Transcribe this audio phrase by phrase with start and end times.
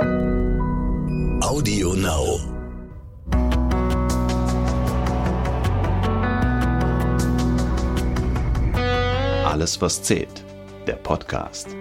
[0.00, 2.38] Audio Now.
[9.44, 10.44] Alles, was zählt.
[10.86, 11.74] Der Podcast.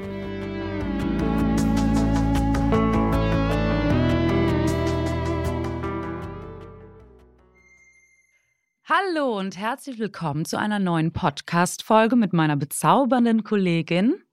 [8.85, 14.23] Hallo und herzlich willkommen zu einer neuen Podcast-Folge mit meiner bezaubernden Kollegin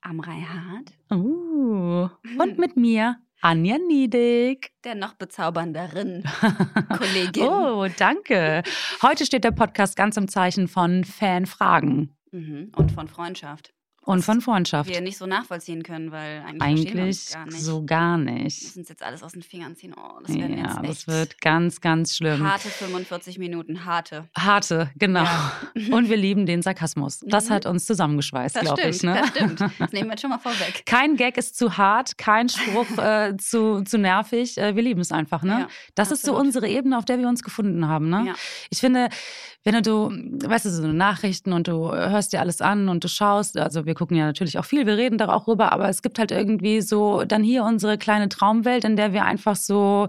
[0.00, 0.92] Amrei Hart.
[1.12, 4.72] uh, und mit mir, Anja Niedig.
[4.84, 6.24] Der noch bezaubernderen
[6.98, 7.42] Kollegin.
[7.44, 8.62] Oh, danke.
[9.02, 12.72] Heute steht der Podcast ganz im Zeichen von Fanfragen Mhm.
[12.76, 13.72] Und von Freundschaft.
[14.08, 14.88] Und von Freundschaft.
[14.88, 17.60] Wir nicht so nachvollziehen können, weil eigentlich, wir Eigentlich gar nicht.
[17.60, 18.62] so gar Wir nicht.
[18.62, 19.94] müssen uns jetzt alles aus den Fingern ziehen.
[19.94, 22.42] Oh, das werden Ja, jetzt das wird ganz, ganz schlimm.
[22.42, 23.84] harte 45 Minuten.
[23.84, 24.26] Harte.
[24.34, 25.24] Harte, genau.
[25.24, 25.52] Ja.
[25.92, 27.20] Und wir lieben den Sarkasmus.
[27.26, 27.54] Das Mhm.
[27.54, 29.02] hat uns zusammengeschweißt, glaube ich.
[29.02, 29.20] Ne?
[29.20, 29.60] das stimmt.
[29.78, 30.84] Das nehmen wir jetzt schon mal vorweg.
[30.86, 34.56] Kein Gag ist zu hart, kein Spruch äh, zu, zu nervig.
[34.56, 35.42] Äh, wir lieben es einfach.
[35.42, 35.50] Ne?
[35.60, 36.46] Ja, das ist so absolut.
[36.46, 38.08] unsere Ebene, auf der wir uns gefunden haben.
[38.08, 38.34] Ne?
[38.70, 39.10] Ich finde,
[39.64, 43.58] wenn du, weißt du, so Nachrichten und du hörst dir alles an und du schaust,
[43.58, 46.18] also wir gucken ja natürlich auch viel, wir reden da auch rüber, aber es gibt
[46.18, 50.08] halt irgendwie so dann hier unsere kleine Traumwelt, in der wir einfach so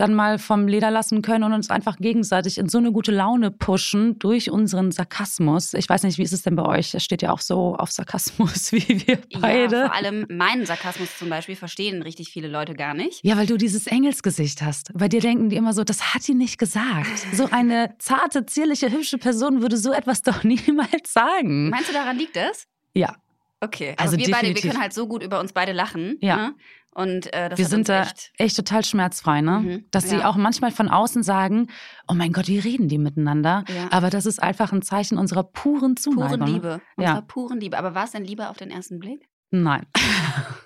[0.00, 3.50] dann mal vom Leder lassen können und uns einfach gegenseitig in so eine gute Laune
[3.50, 5.74] pushen durch unseren Sarkasmus.
[5.74, 6.94] Ich weiß nicht, wie ist es denn bei euch?
[6.94, 9.76] Es steht ja auch so auf Sarkasmus wie wir beide.
[9.76, 13.20] Ja, vor allem meinen Sarkasmus zum Beispiel verstehen richtig viele Leute gar nicht.
[13.22, 14.90] Ja, weil du dieses Engelsgesicht hast.
[14.94, 17.10] Bei dir denken die immer so, das hat die nicht gesagt.
[17.34, 21.68] So eine zarte, zierliche, hübsche Person würde so etwas doch niemals sagen.
[21.70, 22.66] Meinst du, daran liegt das?
[22.94, 23.16] Ja,
[23.60, 23.94] Okay.
[23.98, 24.70] Also wir beide, wir definitiv.
[24.70, 26.16] können halt so gut über uns beide lachen.
[26.20, 26.36] Ja.
[26.36, 26.54] Ne?
[26.92, 29.60] Und äh, das wir sind da echt echt total schmerzfrei, ne?
[29.60, 30.28] Mhm, Dass sie ja.
[30.28, 31.68] auch manchmal von außen sagen,
[32.08, 33.64] oh mein Gott, wie reden die miteinander?
[33.68, 33.88] Ja.
[33.92, 36.38] Aber das ist einfach ein Zeichen unserer puren Zuneigung.
[36.38, 36.52] puren ne?
[36.54, 36.80] Liebe.
[36.96, 37.10] Ja.
[37.10, 37.78] Unserer puren Liebe.
[37.78, 39.28] Aber war es denn Liebe auf den ersten Blick?
[39.50, 39.86] Nein.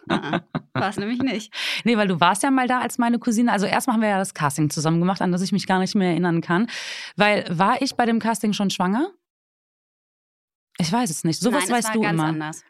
[0.06, 0.42] Ah,
[0.75, 1.50] war es nämlich nicht.
[1.84, 3.50] Nee, weil du warst ja mal da als meine Cousine.
[3.50, 5.95] Also erstmal haben wir ja das Casting zusammen gemacht, an das ich mich gar nicht
[5.95, 6.69] mehr erinnern kann.
[7.17, 9.08] Weil war ich bei dem Casting schon schwanger?
[10.79, 11.40] Ich weiß es nicht.
[11.40, 12.24] Sowas Nein, weißt war du ganz immer.
[12.29, 12.64] anders.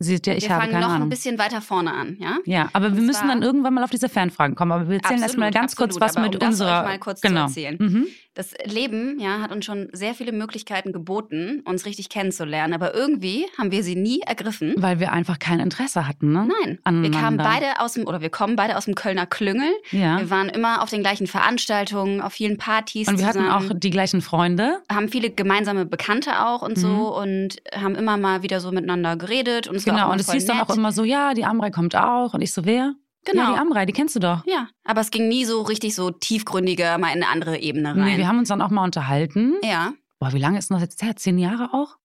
[0.00, 1.06] Siehst ja, ich wir habe fangen keine noch Ahnung.
[1.08, 2.38] ein bisschen weiter vorne an, ja?
[2.44, 4.70] Ja, aber wir Und müssen zwar- dann irgendwann mal auf diese Fanfragen kommen.
[4.70, 6.02] Aber wir erzählen erstmal ganz kurz absolut.
[6.08, 6.98] was Aber mit um unserer.
[6.98, 7.48] kurz genau.
[7.48, 8.06] Mhm.
[8.38, 12.72] Das Leben ja, hat uns schon sehr viele Möglichkeiten geboten, uns richtig kennenzulernen.
[12.72, 14.74] Aber irgendwie haben wir sie nie ergriffen.
[14.76, 16.46] Weil wir einfach kein Interesse hatten, ne?
[16.62, 17.44] Nein, wir kamen Aneinander.
[17.44, 19.68] beide aus dem, oder wir kommen beide aus dem Kölner Klüngel.
[19.90, 20.18] Ja.
[20.20, 23.72] Wir waren immer auf den gleichen Veranstaltungen, auf vielen Partys Und wir hatten zusammen.
[23.72, 24.82] auch die gleichen Freunde.
[24.88, 26.80] haben viele gemeinsame Bekannte auch und Mhm.
[26.80, 30.12] so und haben immer mal wieder so miteinander geredet und es Genau.
[30.12, 30.68] Und es hieß dann nett.
[30.70, 32.34] auch immer so, ja, die Amrei kommt auch.
[32.34, 32.94] Und ich so, wer?
[33.30, 33.42] Genau.
[33.42, 34.42] Ja, die Amrei, die kennst du doch.
[34.46, 38.04] Ja, aber es ging nie so richtig so tiefgründiger mal in eine andere Ebene rein.
[38.04, 39.56] Nee, wir haben uns dann auch mal unterhalten.
[39.62, 41.14] ja, Boah, wie lange ist denn das jetzt her?
[41.16, 41.96] Zehn Jahre auch?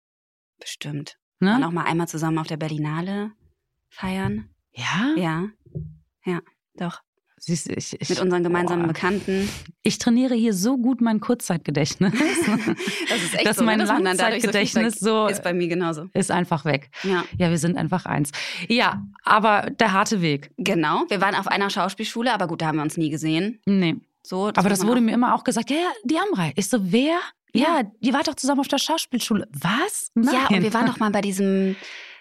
[0.59, 1.17] bestimmt.
[1.39, 1.65] Ne?
[1.67, 3.31] auch mal einmal zusammen auf der Berlinale
[3.89, 4.49] feiern.
[4.71, 5.13] Ja?
[5.17, 5.49] Ja,
[6.25, 6.39] ja,
[6.75, 7.01] doch.
[7.45, 8.93] Siehst ich, ich, Mit unseren gemeinsamen Boah.
[8.93, 9.49] Bekannten.
[9.81, 12.13] ich trainiere hier so gut mein Kurzzeitgedächtnis.
[13.09, 16.07] Das ist echt Dass so, mein dass so Langzeitgedächtnis viel so ist bei mir genauso.
[16.13, 16.89] ist einfach weg.
[17.03, 18.31] Ja, Ja, wir sind einfach eins.
[18.69, 20.51] Ja, aber der harte Weg.
[20.57, 21.03] genau.
[21.09, 23.59] Wir waren auf einer Schauspielschule, aber gut, da haben wir uns nie gesehen.
[23.65, 23.95] Nee.
[24.25, 25.69] So, aber muss das wurde auch- mir immer auch gesagt.
[25.69, 26.53] Ja, ja, die Amrei.
[26.55, 27.17] Ich so, wer?
[27.53, 27.91] Ja, Ja.
[27.99, 29.49] ihr wart doch zusammen auf der Schauspielschule.
[29.51, 30.07] Was?
[30.15, 30.33] Nein.
[30.33, 31.75] Ja, und wir waren doch mal bei diesem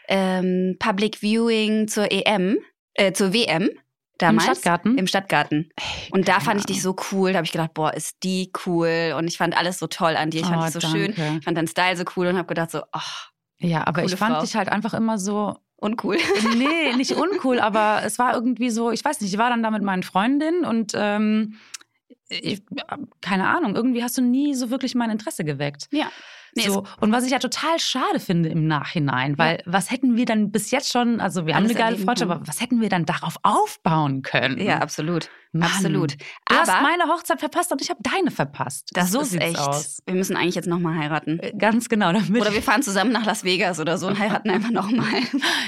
[0.09, 2.59] ähm, Public Viewing zur EM,
[2.95, 3.71] äh, zur WM
[4.23, 4.47] damals.
[4.49, 4.99] Im Stadtgarten?
[4.99, 5.71] Im Stadtgarten.
[5.77, 7.33] Ey, Und da fand ich dich so cool.
[7.33, 9.15] Da habe ich gedacht, boah, ist die cool.
[9.19, 10.41] Und ich fand alles so toll an dir.
[10.43, 11.15] Ich fand Oh, dich so schön.
[11.15, 11.37] danke.
[11.39, 14.35] Ich fand deinen Style so cool und habe gedacht so, ach, Ja, aber ich fand
[14.37, 14.43] Frau.
[14.43, 16.17] dich halt einfach immer so, uncool.
[16.57, 19.71] nee, nicht uncool, aber es war irgendwie so, ich weiß nicht, ich war dann da
[19.71, 21.57] mit meinen Freundinnen und ähm,
[22.29, 22.63] ich,
[23.21, 25.89] keine Ahnung, irgendwie hast du nie so wirklich mein Interesse geweckt.
[25.91, 26.11] Ja.
[26.55, 26.85] Nee, so.
[27.01, 30.71] Und was ich ja total schade finde im Nachhinein, weil was hätten wir dann bis
[30.71, 33.37] jetzt schon, also wir haben Alles eine geile Freundschaft, aber was hätten wir dann darauf
[33.43, 34.61] aufbauen können?
[34.61, 35.31] Ja, absolut.
[35.53, 35.69] Mann.
[35.69, 36.17] Absolut.
[36.47, 38.91] Du hast Aber meine Hochzeit verpasst und ich habe deine verpasst.
[38.95, 39.59] das so ist echt.
[39.59, 39.99] aus.
[40.07, 41.39] Wir müssen eigentlich jetzt nochmal heiraten.
[41.41, 42.09] Äh, Ganz genau.
[42.09, 45.21] Oder wir fahren zusammen nach Las Vegas oder so und heiraten einfach nochmal.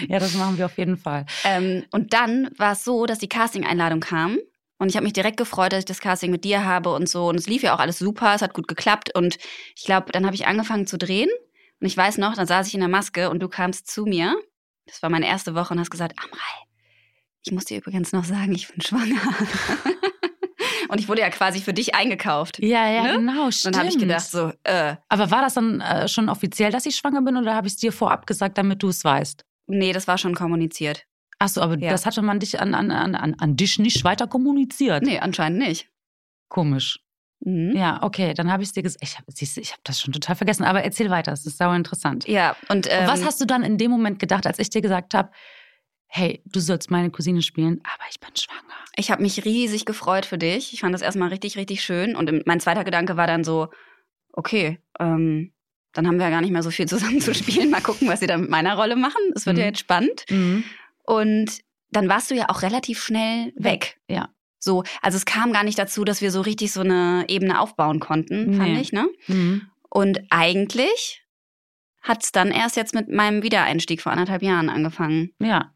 [0.08, 1.26] ja, das machen wir auf jeden Fall.
[1.44, 4.38] Ähm, und dann war es so, dass die Casting-Einladung kam.
[4.84, 7.26] Und ich habe mich direkt gefreut, dass ich das Casting mit dir habe und so.
[7.28, 9.14] Und es lief ja auch alles super, es hat gut geklappt.
[9.14, 9.38] Und
[9.74, 11.30] ich glaube, dann habe ich angefangen zu drehen.
[11.80, 14.36] Und ich weiß noch, dann saß ich in der Maske und du kamst zu mir.
[14.84, 16.66] Das war meine erste Woche und hast gesagt, Amrei,
[17.46, 19.22] ich muss dir übrigens noch sagen, ich bin schwanger.
[20.90, 22.58] und ich wurde ja quasi für dich eingekauft.
[22.58, 23.12] Ja, ja, Ne?
[23.20, 23.76] genau, Und stimmt.
[23.76, 26.96] dann habe ich gedacht so, äh, Aber war das dann äh, schon offiziell, dass ich
[26.96, 29.46] schwanger bin oder habe ich es dir vorab gesagt, damit du es weißt?
[29.66, 31.06] nee, das war schon kommuniziert.
[31.38, 31.90] Achso, aber Ja.
[31.90, 35.02] das hatte man dich an, an, an, an dich nicht weiter kommuniziert.
[35.02, 35.88] Nee, anscheinend nicht.
[36.48, 37.00] Komisch.
[37.40, 37.72] Mhm.
[37.76, 39.02] Ja, okay, dann habe ich es dir gesagt.
[39.02, 42.26] Ich habe hab das schon total vergessen, aber erzähl weiter, es ist sauer interessant.
[42.26, 44.80] Ja, und, ähm, Und was hast du dann in dem Moment gedacht, als ich dir
[44.80, 45.30] gesagt habe,
[46.06, 48.60] hey, du sollst meine Cousine spielen, aber ich bin schwanger.
[48.96, 50.72] Ich habe mich riesig gefreut für dich.
[50.72, 52.14] Ich fand das erstmal richtig, richtig schön.
[52.14, 53.68] Und mein zweiter Gedanke war dann so,
[54.32, 55.52] okay, ähm,
[55.92, 57.70] dann haben wir ja gar nicht mehr so viel zusammen zu spielen.
[57.70, 59.20] Mal gucken, was sie da mit meiner Rolle machen.
[59.34, 59.60] Es wird mhm.
[59.60, 60.24] ja jetzt spannend.
[60.30, 60.64] Mhm.
[61.04, 61.60] Und
[61.90, 63.98] dann warst du ja auch relativ schnell weg.
[64.08, 64.30] Ja.
[64.58, 68.00] So, also es kam gar nicht dazu, dass wir so richtig so eine Ebene aufbauen
[68.00, 68.56] konnten, nee.
[68.56, 69.08] fand ich, ne?
[69.26, 69.68] Mhm.
[69.90, 71.22] Und eigentlich
[72.02, 75.30] hat es dann erst jetzt mit meinem Wiedereinstieg vor anderthalb Jahren angefangen.
[75.38, 75.74] Ja.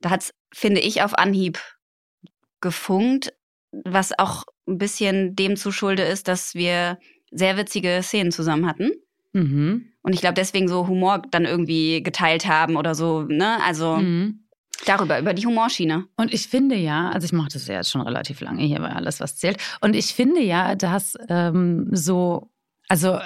[0.00, 1.60] Da hat es, finde ich, auf Anhieb
[2.60, 3.32] gefunkt,
[3.70, 6.98] was auch ein bisschen dem zu Schulde ist, dass wir
[7.30, 8.90] sehr witzige Szenen zusammen hatten.
[9.32, 9.92] Mhm.
[10.02, 13.62] Und ich glaube, deswegen so Humor dann irgendwie geteilt haben oder so, ne?
[13.64, 14.45] Also mhm.
[14.88, 16.06] Darüber, über die Humorschiene.
[16.16, 18.90] Und ich finde ja, also ich mache das ja jetzt schon relativ lange hier bei
[18.90, 19.58] alles, was zählt.
[19.80, 22.50] Und ich finde ja, dass ähm, so,
[22.88, 23.18] also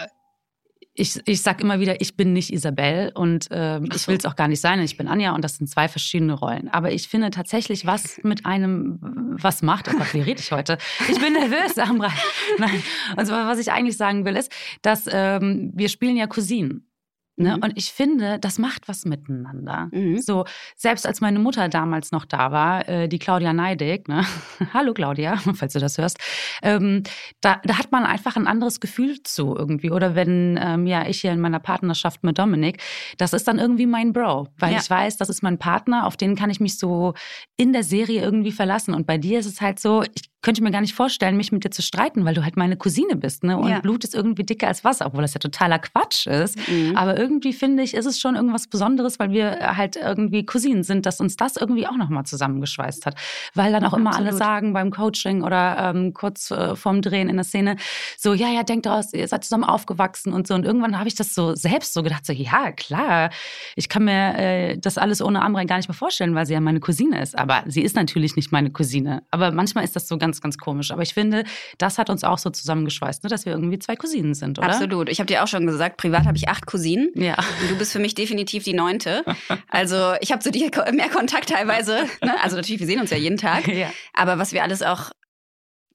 [0.95, 3.97] ich, ich sag immer wieder, ich bin nicht Isabel und ähm, so.
[3.97, 4.81] ich will es auch gar nicht sein.
[4.81, 6.69] Ich bin Anja und das sind zwei verschiedene Rollen.
[6.69, 8.99] Aber ich finde tatsächlich, was mit einem
[9.43, 9.89] was macht.
[9.89, 10.79] Oh Gott, wie rede ich heute?
[11.09, 12.13] Ich bin nervös, Amra.
[12.59, 12.83] Nein.
[13.17, 14.53] Und zwar, was ich eigentlich sagen will, ist,
[14.83, 16.90] dass ähm, wir spielen ja Cousinen.
[17.37, 17.56] Ne?
[17.56, 17.62] Mhm.
[17.62, 19.88] Und ich finde, das macht was miteinander.
[19.93, 20.19] Mhm.
[20.19, 20.44] So,
[20.77, 24.25] selbst als meine Mutter damals noch da war, äh, die Claudia Neidig, ne?
[24.75, 26.19] hallo Claudia, falls du das hörst,
[26.62, 27.03] ähm,
[27.41, 29.91] da, da hat man einfach ein anderes Gefühl zu irgendwie.
[29.91, 32.82] Oder wenn ähm, ja ich hier in meiner Partnerschaft mit Dominik,
[33.17, 34.79] das ist dann irgendwie mein Bro, weil ja.
[34.81, 37.15] ich weiß, das ist mein Partner, auf den kann ich mich so
[37.56, 38.93] in der Serie irgendwie verlassen.
[38.93, 41.65] Und bei dir ist es halt so, ich könnte mir gar nicht vorstellen, mich mit
[41.65, 43.59] dir zu streiten, weil du halt meine Cousine bist, ne?
[43.59, 43.81] Und ja.
[43.81, 46.57] Blut ist irgendwie dicker als Wasser, obwohl das ja totaler Quatsch ist.
[46.69, 46.97] Mhm.
[46.97, 51.05] Aber irgendwie finde ich, ist es schon irgendwas Besonderes, weil wir halt irgendwie Cousinen sind,
[51.05, 53.17] dass uns das irgendwie auch nochmal zusammengeschweißt hat.
[53.55, 54.29] Weil dann auch immer Absolut.
[54.31, 57.77] alle sagen beim Coaching oder ähm, kurz äh, vorm Drehen in der Szene,
[58.17, 60.55] so, ja, ja, denkt daraus, ihr seid zusammen aufgewachsen und so.
[60.55, 63.31] Und irgendwann habe ich das so selbst so gedacht, so, ja, klar,
[63.77, 66.61] ich kann mir äh, das alles ohne Amrei gar nicht mehr vorstellen, weil sie ja
[66.61, 67.39] meine Cousine ist.
[67.39, 69.23] Aber sie ist natürlich nicht meine Cousine.
[69.31, 70.93] Aber manchmal ist das so ganz ganz, ganz komisch.
[70.93, 71.44] Aber ich finde,
[71.79, 74.69] das hat uns auch so zusammengeschweißt, ne, dass wir irgendwie zwei Cousinen sind, oder?
[74.69, 75.09] Absolut.
[75.09, 77.11] Ich habe dir auch schon gesagt, privat habe ich acht Cousinen.
[77.15, 77.37] Ja.
[77.61, 79.25] Und du bist für mich definitiv die neunte.
[79.69, 82.05] Also ich habe zu dir mehr Kontakt teilweise.
[82.23, 82.35] Ne?
[82.43, 83.67] Also natürlich, wir sehen uns ja jeden Tag.
[83.81, 83.91] Ja.
[84.12, 85.11] Aber was wir alles auch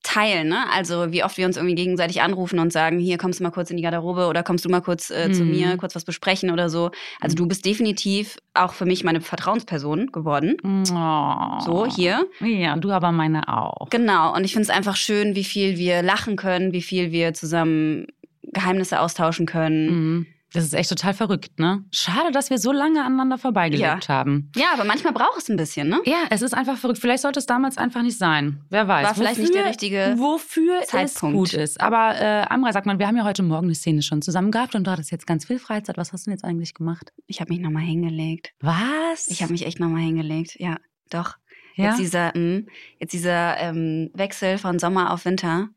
[0.05, 0.71] teilen, ne?
[0.71, 3.71] Also wie oft wir uns irgendwie gegenseitig anrufen und sagen, hier kommst du mal kurz
[3.71, 5.33] in die Garderobe oder kommst du mal kurz äh, mhm.
[5.33, 6.91] zu mir, kurz was besprechen oder so.
[7.19, 7.37] Also mhm.
[7.37, 10.57] du bist definitiv auch für mich meine Vertrauensperson geworden.
[10.63, 11.59] Oh.
[11.59, 12.27] So, hier.
[12.39, 13.89] Ja, du aber meine auch.
[13.89, 14.33] Genau.
[14.35, 18.07] Und ich finde es einfach schön, wie viel wir lachen können, wie viel wir zusammen
[18.43, 19.87] Geheimnisse austauschen können.
[19.87, 20.27] Mhm.
[20.55, 21.83] Das ist echt total verrückt, ne?
[21.91, 24.15] Schade, dass wir so lange aneinander vorbeigelebt ja.
[24.15, 24.53] haben.
[24.55, 25.99] Ja, aber manchmal braucht es ein bisschen, ne?
[26.05, 26.99] Ja, es ist einfach verrückt.
[26.99, 28.61] Vielleicht sollte es damals einfach nicht sein.
[28.69, 29.05] Wer weiß.
[29.05, 31.47] War vielleicht wofür, nicht der richtige wofür Zeitpunkt.
[31.47, 31.81] es gut ist.
[31.81, 34.75] Aber äh, Amra sagt man, wir haben ja heute Morgen eine Szene schon zusammen gehabt
[34.75, 35.97] und du hattest jetzt ganz viel Freizeit.
[35.97, 37.11] Was hast du denn jetzt eigentlich gemacht?
[37.27, 38.53] Ich habe mich nochmal hingelegt.
[38.61, 39.27] Was?
[39.27, 40.55] Ich habe mich echt nochmal hingelegt.
[40.57, 40.77] Ja,
[41.09, 41.35] doch.
[41.75, 41.89] Ja?
[41.89, 42.67] Jetzt dieser, mh, mm,
[42.99, 45.67] jetzt dieser ähm, Wechsel von Sommer auf Winter.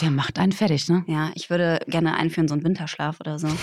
[0.00, 1.04] Der macht einen fertig, ne?
[1.06, 3.46] Ja, ich würde gerne einführen, so einen Winterschlaf oder so.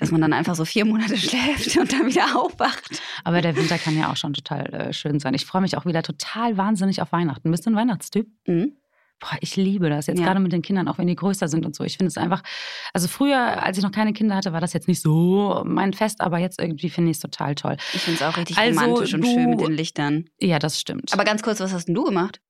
[0.00, 3.00] dass man dann einfach so vier Monate schläft und dann wieder aufwacht.
[3.22, 5.34] Aber der Winter kann ja auch schon total äh, schön sein.
[5.34, 7.50] Ich freue mich auch wieder total wahnsinnig auf Weihnachten.
[7.50, 8.26] Bist du ein Weihnachtstyp?
[8.46, 8.72] Mhm.
[9.20, 10.06] Boah, ich liebe das.
[10.06, 10.24] Jetzt ja.
[10.24, 11.84] gerade mit den Kindern, auch wenn die größer sind und so.
[11.84, 12.42] Ich finde es einfach,
[12.94, 16.22] also früher, als ich noch keine Kinder hatte, war das jetzt nicht so mein Fest,
[16.22, 17.76] aber jetzt irgendwie finde ich es total toll.
[17.92, 20.30] Ich finde es auch richtig also, romantisch und schön mit den Lichtern.
[20.40, 21.12] Ja, das stimmt.
[21.12, 22.40] Aber ganz kurz, was hast denn du gemacht?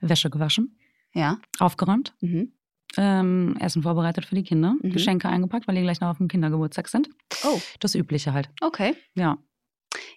[0.00, 0.78] Wäsche gewaschen.
[1.12, 1.36] Ja.
[1.58, 2.14] Aufgeräumt.
[2.20, 2.52] Mhm
[2.96, 4.90] ähm, Essen vorbereitet für die Kinder, mhm.
[4.90, 7.08] Geschenke eingepackt, weil die gleich noch auf dem Kindergeburtstag sind.
[7.44, 7.60] Oh.
[7.80, 8.50] Das Übliche halt.
[8.60, 8.94] Okay.
[9.14, 9.38] Ja.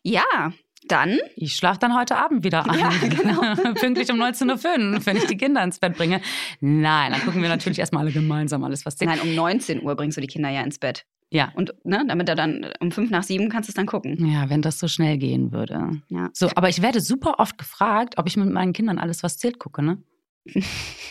[0.04, 0.54] Ja,
[0.88, 1.20] dann.
[1.36, 2.78] Ich schlafe dann heute Abend wieder an.
[2.78, 3.74] Ja, genau.
[3.80, 6.22] Pünktlich um 19.05 Uhr, wenn ich die Kinder ins Bett bringe.
[6.60, 9.10] Nein, dann gucken wir natürlich erstmal alle gemeinsam alles, was zählt.
[9.10, 11.06] Nein, um 19 Uhr bringst du die Kinder ja ins Bett.
[11.30, 11.52] Ja.
[11.56, 14.32] Und ne, damit er dann um fünf nach sieben kannst du es dann gucken.
[14.32, 16.02] Ja, wenn das so schnell gehen würde.
[16.10, 16.30] Ja.
[16.34, 19.58] So, aber ich werde super oft gefragt, ob ich mit meinen Kindern alles, was zählt,
[19.60, 19.98] gucke, ne?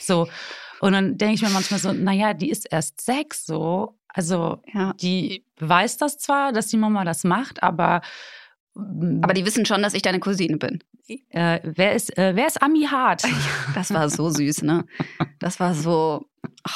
[0.00, 0.28] so.
[0.82, 3.96] Und dann denke ich mir manchmal so, naja, die ist erst sechs so.
[4.08, 4.92] Also ja.
[4.94, 8.02] die weiß das zwar, dass die Mama das macht, aber
[8.74, 10.82] mm, aber die wissen schon, dass ich deine Cousine bin.
[11.28, 13.22] Äh, wer ist, äh, wer ist Ami Hart?
[13.76, 14.84] Das war so süß, ne?
[15.38, 16.26] Das war so.
[16.44, 16.70] Oh.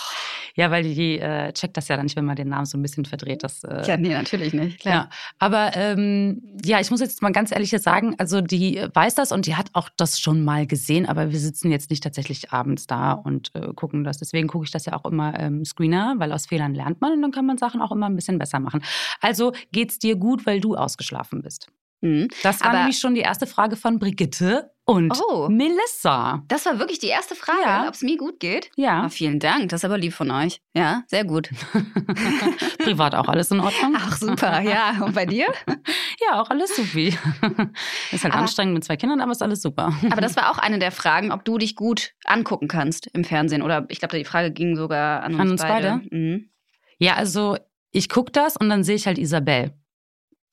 [0.57, 2.83] Ja, weil die äh, checkt das ja dann nicht, wenn man den Namen so ein
[2.83, 3.45] bisschen verdreht.
[3.45, 4.81] Das, äh, ja, nee, natürlich nicht.
[4.81, 4.95] Klar.
[4.95, 5.09] Ja,
[5.39, 9.47] aber ähm, ja, ich muss jetzt mal ganz ehrlich sagen, also die weiß das und
[9.47, 13.13] die hat auch das schon mal gesehen, aber wir sitzen jetzt nicht tatsächlich abends da
[13.13, 14.17] und äh, gucken das.
[14.17, 17.23] Deswegen gucke ich das ja auch immer ähm, Screener, weil aus Fehlern lernt man und
[17.23, 18.83] dann kann man Sachen auch immer ein bisschen besser machen.
[19.21, 21.69] Also geht's dir gut, weil du ausgeschlafen bist?
[22.03, 22.29] Mhm.
[22.43, 25.49] Das war Aber- nämlich schon die erste Frage von Brigitte und Oh.
[25.49, 26.45] Melissa.
[26.49, 27.89] Das war wirklich die erste Frage, Ja.
[27.89, 28.71] ob es mir gut geht.
[28.77, 30.61] Ja, Ah, vielen Dank, das ist aber lieb von euch.
[30.75, 31.51] Ja, sehr gut.
[32.79, 33.95] privat auch alles in Ordnung.
[33.97, 35.03] Ach, super, ja.
[35.05, 35.47] Und bei dir?
[36.29, 37.09] Ja, auch alles supi.
[38.11, 39.93] Ist halt Aber- anstrengend mit zwei Kindern, aber ist alles super.
[40.11, 43.61] Aber das war auch eine der Fragen, ob du dich gut angucken kannst im Fernsehen.
[43.63, 46.01] Oder ich glaube, die Frage ging sogar an uns, An uns beide.
[46.03, 46.17] beide?
[46.17, 46.51] Mhm.
[46.99, 47.59] Ja, also
[47.93, 49.75] ich gucke das und dann sehe ich halt Isabel.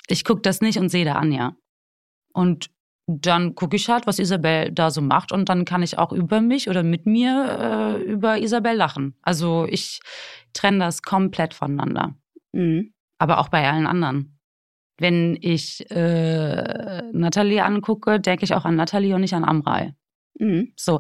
[0.07, 1.55] Ich gucke das nicht und sehe da Anja.
[2.33, 2.69] Und
[3.07, 6.39] dann gucke ich halt, was Isabel da so macht und dann kann ich auch über
[6.39, 9.15] mich oder mit mir äh, über Isabel lachen.
[9.21, 9.99] Also ich
[10.53, 12.15] trenne das komplett voneinander.
[12.53, 12.93] Mhm.
[13.17, 14.39] Aber auch bei allen anderen.
[14.97, 19.95] Wenn ich äh, Nathalie angucke, denke ich auch an Nathalie und nicht an Amrei.
[20.39, 20.73] Mhm.
[20.77, 20.99] So.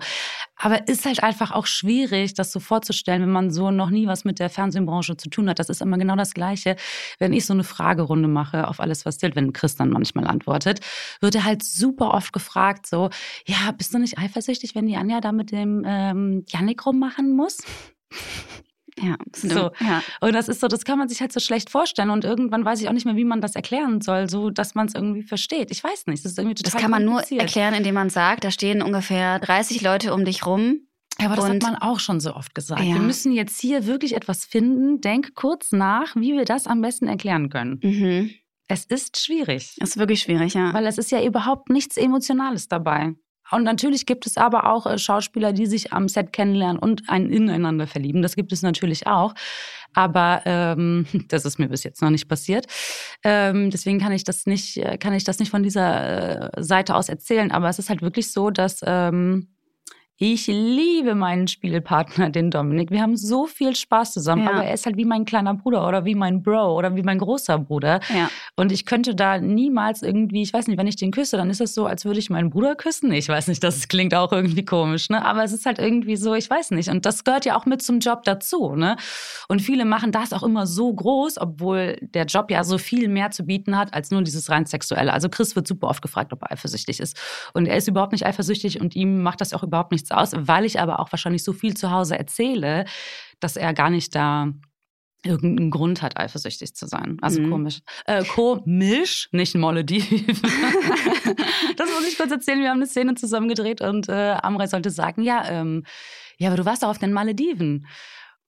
[0.63, 4.23] Aber ist halt einfach auch schwierig, das so vorzustellen, wenn man so noch nie was
[4.23, 5.59] mit der Fernsehbranche zu tun hat.
[5.59, 6.77] Das ist immer genau das Gleiche.
[7.19, 10.79] Wenn ich so eine Fragerunde mache auf alles, was zählt, wenn Chris dann manchmal antwortet,
[11.19, 13.09] wird er halt super oft gefragt, so,
[13.45, 17.57] ja, bist du nicht eifersüchtig, wenn die Anja da mit dem ähm, Janik rummachen muss?
[19.01, 19.71] Ja, So.
[19.79, 20.03] ja.
[20.21, 22.09] Und das ist so, das kann man sich halt so schlecht vorstellen.
[22.09, 24.87] Und irgendwann weiß ich auch nicht mehr, wie man das erklären soll, so dass man
[24.87, 25.71] es irgendwie versteht.
[25.71, 26.23] Ich weiß nicht.
[26.23, 29.39] Das ist irgendwie total Das kann man nur erklären, indem man sagt, da stehen ungefähr
[29.39, 30.81] 30 Leute um dich rum.
[31.19, 32.81] Ja, aber das Und- hat man auch schon so oft gesagt.
[32.83, 32.95] Ja.
[32.95, 34.99] Wir müssen jetzt hier wirklich etwas finden.
[35.01, 37.79] Denk kurz nach, wie wir das am besten erklären können.
[37.83, 38.31] Mhm.
[38.67, 40.73] Es ist schwierig, Das ist wirklich schwierig, ja.
[40.73, 43.13] weil es ist ja überhaupt nichts Emotionales dabei.
[43.53, 47.29] Und natürlich gibt es aber auch äh, Schauspieler, die sich am Set kennenlernen und ein
[47.29, 48.21] ineinander verlieben.
[48.21, 49.33] Das gibt es natürlich auch.
[49.93, 52.67] Aber ähm, das ist mir bis jetzt noch nicht passiert.
[53.23, 56.95] Ähm, deswegen kann ich das nicht, äh, kann ich das nicht von dieser äh, Seite
[56.95, 57.51] aus erzählen.
[57.51, 59.47] Aber es ist halt wirklich so, dass ähm,
[60.17, 62.91] ich liebe meinen Spielpartner, den Dominik.
[62.91, 64.43] Wir haben so viel Spaß zusammen.
[64.43, 64.51] Ja.
[64.51, 67.17] Aber er ist halt wie mein kleiner Bruder oder wie mein Bro oder wie mein
[67.17, 67.99] großer Bruder.
[68.15, 68.29] ja.
[68.55, 71.61] Und ich könnte da niemals irgendwie, ich weiß nicht, wenn ich den küsse, dann ist
[71.61, 73.11] es so, als würde ich meinen Bruder küssen.
[73.11, 75.25] Ich weiß nicht, das klingt auch irgendwie komisch, ne?
[75.25, 76.89] Aber es ist halt irgendwie so, ich weiß nicht.
[76.89, 78.95] Und das gehört ja auch mit zum Job dazu, ne?
[79.47, 83.31] Und viele machen das auch immer so groß, obwohl der Job ja so viel mehr
[83.31, 85.11] zu bieten hat, als nur dieses rein sexuelle.
[85.11, 87.19] Also Chris wird super oft gefragt, ob er eifersüchtig ist.
[87.53, 90.65] Und er ist überhaupt nicht eifersüchtig und ihm macht das auch überhaupt nichts aus, weil
[90.65, 92.85] ich aber auch wahrscheinlich so viel zu Hause erzähle,
[93.39, 94.47] dass er gar nicht da
[95.25, 97.17] irgendeinen Grund hat, eifersüchtig zu sein.
[97.21, 97.49] Also Mhm.
[97.49, 97.79] komisch.
[98.05, 100.09] Äh, komisch, nicht Malediv.
[101.77, 102.59] das muss ich kurz erzählen.
[102.59, 105.85] Wir haben eine Szene zusammen gedreht und äh, Amrei sollte sagen, ja, ähm,
[106.37, 107.87] ja, aber du warst doch auf den Malediven.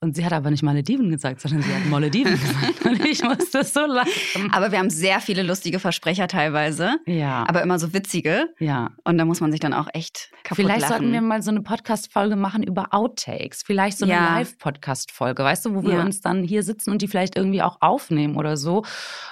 [0.05, 2.85] Und sie hat aber nicht Malediven gesagt, sondern sie hat Malediven gesagt.
[2.85, 4.51] Und ich musste so lachen.
[4.51, 8.50] Aber wir haben sehr viele lustige Versprecher teilweise, Ja, aber immer so witzige.
[8.59, 8.91] ja.
[9.03, 10.91] Und da muss man sich dann auch echt kaputt Vielleicht lachen.
[10.97, 13.63] sollten wir mal so eine Podcast-Folge machen über Outtakes.
[13.65, 14.35] Vielleicht so eine Ja.
[14.38, 16.01] Live-Podcast-Folge, weißt du, wo wir Ja.
[16.03, 18.83] uns dann hier sitzen und die vielleicht irgendwie auch aufnehmen oder so.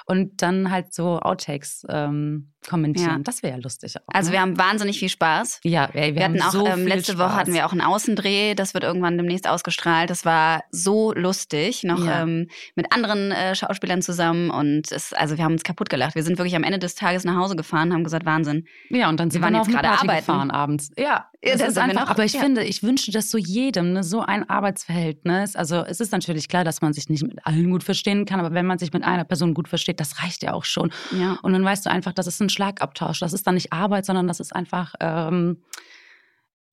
[0.07, 3.17] Und dann halt so Outtakes ähm, kommentieren.
[3.17, 3.19] Ja.
[3.23, 4.01] Das wäre ja lustig auch.
[4.13, 4.33] also ne?
[4.33, 5.59] wir haben wahnsinnig viel Spaß.
[5.63, 7.19] ja, ey, wir, Wir, hatten haben auch so ähm, viel letzte Spaß.
[7.29, 10.09] Woche hatten wir auch einen Außendreh, das wird irgendwann demnächst ausgestrahlt.
[10.09, 12.23] Das war so lustig, noch Ja.
[12.23, 16.15] ähm, mit anderen äh, Schauspielern zusammen und es, also wir haben uns kaputt gelacht.
[16.15, 18.65] Wir sind wirklich am Ende des Tages nach Hause gefahren, haben gesagt Wahnsinn.
[18.89, 20.17] Ja, und dann sind Wir waren jetzt gerade arbeiten.
[20.19, 20.91] gefahren abends.
[20.97, 22.01] Ja, das da ist einfach.
[22.01, 22.39] noch- aber ich ja.
[22.41, 25.55] finde, ich wünsche das so jedem, ne, so ein Arbeitsverhältnis.
[25.55, 28.53] Also es ist natürlich klar, dass man sich nicht mit allen gut verstehen kann, aber
[28.53, 30.91] wenn man sich mit einer Person gut versteht, das reicht ja auch schon.
[31.11, 31.37] Ja.
[31.43, 33.19] Und dann weißt du einfach, das ist ein Schlagabtausch.
[33.19, 35.61] Das ist dann nicht Arbeit, sondern das ist einfach ähm,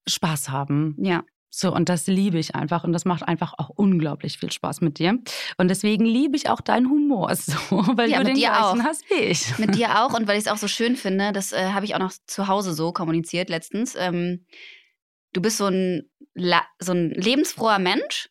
[0.08, 0.96] Spaß haben.
[0.98, 1.22] Ja.
[1.52, 2.84] So, und das liebe ich einfach.
[2.84, 5.18] Und das macht einfach auch unglaublich viel Spaß mit dir.
[5.58, 7.52] Und deswegen liebe ich auch deinen Humor so,
[7.96, 8.84] weil Ja, du den dir gleichen auch.
[8.84, 9.58] hast wie ich.
[9.58, 11.94] Mit dir auch und weil ich es auch so schön finde, das äh, habe ich
[11.94, 13.96] auch noch zu Hause so kommuniziert letztens.
[13.98, 14.46] Ähm,
[15.32, 16.08] du bist so ein,
[16.78, 18.30] so ein lebensfroher Mensch.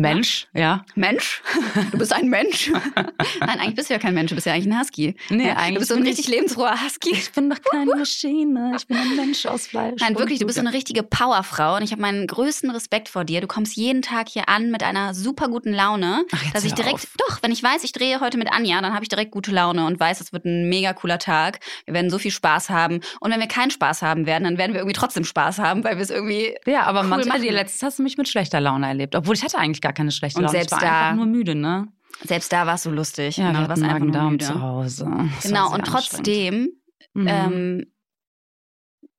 [0.00, 0.84] Mensch, ja.
[0.94, 1.42] Mensch?
[1.90, 2.70] Du bist ein Mensch?
[3.40, 5.16] Nein, eigentlich bist du ja kein Mensch, du bist ja eigentlich ein Husky.
[5.28, 7.10] Nee, ja, eigentlich du bist so ein richtig lebensfroher Husky.
[7.12, 8.72] Ich bin doch keine Maschine.
[8.76, 10.00] Ich bin ein Mensch aus Fleisch.
[10.00, 13.24] Nein, wirklich, du bist so eine richtige Powerfrau und ich habe meinen größten Respekt vor
[13.24, 13.40] dir.
[13.40, 16.94] Du kommst jeden Tag hier an mit einer super guten Laune, Ach, dass ich direkt,
[16.94, 17.08] auf.
[17.28, 19.84] doch, wenn ich weiß, ich drehe heute mit Anja, dann habe ich direkt gute Laune
[19.86, 21.60] und weiß, es wird ein mega cooler Tag.
[21.86, 24.72] Wir werden so viel Spaß haben und wenn wir keinen Spaß haben werden, dann werden
[24.72, 27.52] wir irgendwie trotzdem Spaß haben, weil wir es irgendwie Ja, aber cool manchmal, machen.
[27.52, 29.14] letztens hast du mich mit schlechter Laune erlebt.
[29.16, 30.52] Obwohl ich hatte eigentlich gar keine schlechte Und Laune.
[30.58, 31.88] selbst ich war da- einfach nur müde, ne?
[32.24, 33.36] selbst da warst du lustig.
[33.36, 35.04] Ja, genau, wir hatten Magen-Darm zu Hause.
[35.04, 36.68] Das war Genau, und trotzdem.
[37.14, 37.26] Mhm.
[37.28, 37.86] ähm,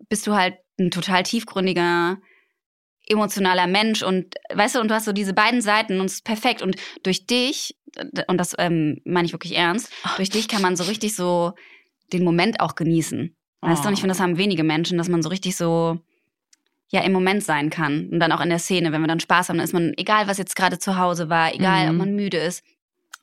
[0.09, 2.17] bist du halt ein total tiefgründiger,
[3.07, 6.25] emotionaler Mensch und weißt du, und du hast so diese beiden Seiten und es ist
[6.25, 6.61] perfekt.
[6.61, 7.77] Und durch dich,
[8.27, 11.53] und das ähm, meine ich wirklich ernst, durch dich kann man so richtig so
[12.13, 13.35] den Moment auch genießen.
[13.61, 15.99] Weißt du, und ich finde, das haben wenige Menschen, dass man so richtig so
[16.89, 18.09] ja im Moment sein kann.
[18.09, 20.27] Und dann auch in der Szene, wenn wir dann Spaß haben, dann ist man, egal
[20.27, 21.89] was jetzt gerade zu Hause war, egal Mhm.
[21.91, 22.63] ob man müde ist,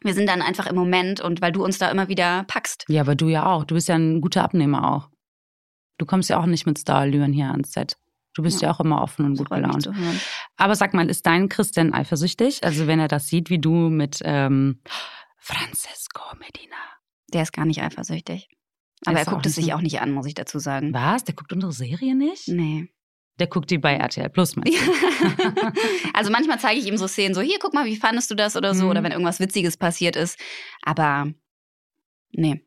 [0.03, 2.85] wir sind dann einfach im Moment und weil du uns da immer wieder packst.
[2.89, 3.65] Ja, aber du ja auch.
[3.65, 5.09] Du bist ja ein guter Abnehmer auch.
[5.99, 7.97] Du kommst ja auch nicht mit Starallüren hier ans Set.
[8.35, 9.89] Du bist ja, ja auch immer offen und gut gelaunt.
[10.59, 12.63] Aber sag mal, ist dein Christian eifersüchtig?
[12.63, 14.81] Also wenn er das sieht, wie du mit ähm,
[15.39, 16.77] Francesco Medina.
[17.33, 18.49] Der ist gar nicht eifersüchtig.
[19.07, 20.93] Aber er guckt es sich auch nicht an, muss ich dazu sagen.
[20.93, 21.25] Was?
[21.25, 22.49] Der guckt unsere Serie nicht?
[22.49, 22.89] Nee.
[23.39, 24.63] Der guckt die bei RTL Plus, du?
[26.15, 28.57] also manchmal zeige ich ihm so Szenen, so hier, guck mal, wie fandest du das
[28.57, 28.91] oder so, mhm.
[28.91, 30.39] oder wenn irgendwas Witziges passiert ist.
[30.83, 31.31] Aber
[32.33, 32.63] nee.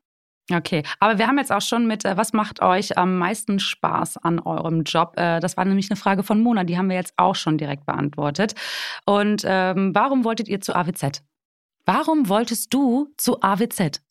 [0.51, 4.17] Okay, aber wir haben jetzt auch schon mit, äh, was macht euch am meisten Spaß
[4.17, 5.13] an eurem Job?
[5.15, 7.85] Äh, das war nämlich eine Frage von Mona, die haben wir jetzt auch schon direkt
[7.85, 8.55] beantwortet.
[9.05, 11.23] Und ähm, warum wolltet ihr zu AWZ?
[11.85, 14.01] Warum wolltest du zu AWZ?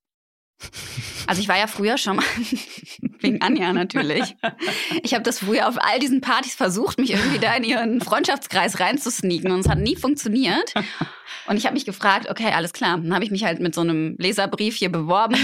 [1.26, 2.24] Also ich war ja früher schon mal,
[3.20, 4.34] wegen Anja natürlich.
[5.02, 8.80] Ich habe das früher auf all diesen Partys versucht, mich irgendwie da in ihren Freundschaftskreis
[8.80, 10.72] reinzusneaken und es hat nie funktioniert.
[11.46, 12.98] Und ich habe mich gefragt, okay, alles klar.
[12.98, 15.36] Dann habe ich mich halt mit so einem Leserbrief hier beworben,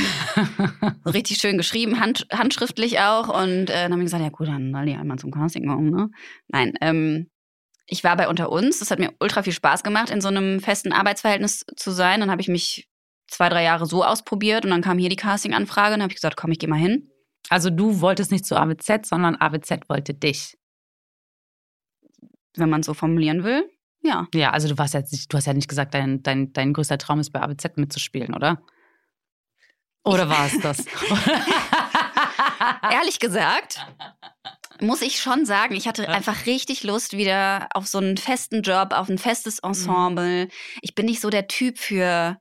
[1.06, 3.28] richtig schön geschrieben, hand, handschriftlich auch.
[3.28, 5.90] Und äh, dann habe ich gesagt, ja gut, dann soll die einmal zum Casting kommen.
[5.90, 6.11] Ne?
[6.49, 7.30] Nein, ähm,
[7.87, 8.78] ich war bei Unter uns.
[8.78, 12.21] Das hat mir ultra viel Spaß gemacht, in so einem festen Arbeitsverhältnis zu sein.
[12.21, 12.88] Dann habe ich mich
[13.26, 16.16] zwei, drei Jahre so ausprobiert und dann kam hier die Casting-Anfrage und dann habe ich
[16.16, 17.11] gesagt, komm, ich gehe mal hin.
[17.49, 20.57] Also du wolltest nicht zu AWZ, sondern AWZ wollte dich.
[22.57, 23.69] Wenn man es so formulieren will,
[24.04, 24.28] ja.
[24.35, 26.99] Ja, also du warst jetzt nicht, du hast ja nicht gesagt, dein, dein, dein größter
[26.99, 28.61] Traum ist bei AWZ mitzuspielen, oder?
[30.04, 30.85] Oder war es das?
[32.93, 33.78] Ehrlich gesagt,
[34.81, 38.93] muss ich schon sagen, ich hatte einfach richtig Lust wieder auf so einen festen Job,
[38.93, 39.69] auf ein festes mhm.
[39.69, 40.49] Ensemble.
[40.83, 42.38] Ich bin nicht so der Typ für,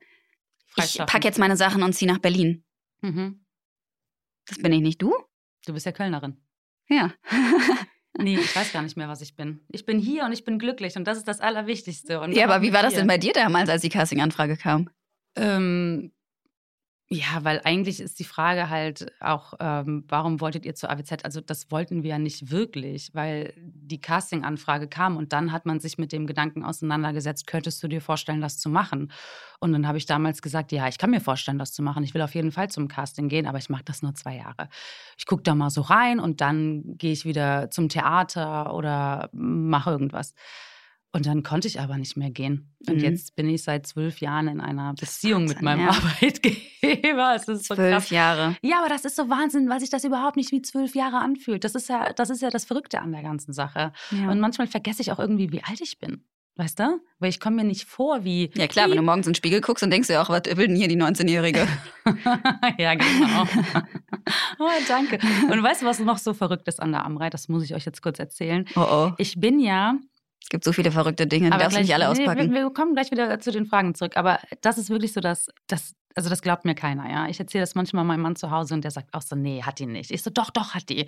[0.77, 2.63] ich packe jetzt meine Sachen und ziehe nach Berlin.
[3.01, 3.45] Mhm.
[4.47, 5.01] Das bin ich nicht.
[5.01, 5.13] Du?
[5.65, 6.37] Du bist ja Kölnerin.
[6.89, 7.13] Ja.
[8.17, 9.65] nee, ich weiß gar nicht mehr, was ich bin.
[9.69, 12.19] Ich bin hier und ich bin glücklich und das ist das Allerwichtigste.
[12.19, 14.89] Und ja, aber wie war das denn bei dir damals, als die Casting-Anfrage kam?
[15.35, 16.11] Ähm,
[17.13, 21.23] ja, weil eigentlich ist die Frage halt auch, ähm, warum wolltet ihr zur AWZ?
[21.23, 25.79] Also das wollten wir ja nicht wirklich, weil die Casting-Anfrage kam und dann hat man
[25.79, 29.11] sich mit dem Gedanken auseinandergesetzt, könntest du dir vorstellen, das zu machen?
[29.59, 32.03] Und dann habe ich damals gesagt, ja, ich kann mir vorstellen, das zu machen.
[32.03, 34.67] Ich will auf jeden Fall zum Casting gehen, aber ich mache das nur zwei Jahre.
[35.15, 39.91] Ich gucke da mal so rein und dann gehe ich wieder zum Theater oder mache
[39.91, 40.33] irgendwas.
[41.15, 42.73] Und dann konnte ich aber nicht mehr gehen.
[42.87, 43.03] Und mhm.
[43.03, 45.89] jetzt bin ich seit zwölf Jahren in einer Beziehung mit meinem ja.
[45.91, 47.33] Arbeitgeber.
[47.35, 48.09] Es ist so zwölf krass.
[48.09, 48.57] Jahre.
[48.63, 51.63] Ja, aber das ist so Wahnsinn, weil sich das überhaupt nicht wie zwölf Jahre anfühlt.
[51.63, 53.93] Das ist ja, das ist ja das Verrückte an der ganzen Sache.
[54.09, 54.31] Ja.
[54.31, 56.23] Und manchmal vergesse ich auch irgendwie, wie alt ich bin.
[56.55, 56.99] Weißt du?
[57.19, 58.51] Weil ich komme mir nicht vor wie.
[58.55, 60.43] Ja, klar, wenn du morgens in den Spiegel guckst, dann denkst du ja auch, was
[60.45, 61.67] will denn hier die 19-Jährige?
[62.77, 63.43] ja, genau.
[64.59, 65.19] oh, danke.
[65.51, 67.31] Und weißt du, was noch so verrückt ist an der Amrei?
[67.31, 68.65] Das muss ich euch jetzt kurz erzählen.
[68.75, 69.11] Oh, oh.
[69.17, 69.95] Ich bin ja
[70.43, 72.49] es gibt so viele verrückte Dinge, die darfst du nicht alle auspacken.
[72.49, 74.17] Nee, wir, kommen gleich wieder zu den Fragen zurück.
[74.17, 77.29] Aber das ist wirklich so, dass das, also das glaubt mir keiner, ja.
[77.29, 79.79] Ich erzähle das manchmal meinem Mann zu Hause und der sagt auch so, nee, hat
[79.79, 80.11] die nicht.
[80.11, 81.07] Ich so, doch, doch, hat die.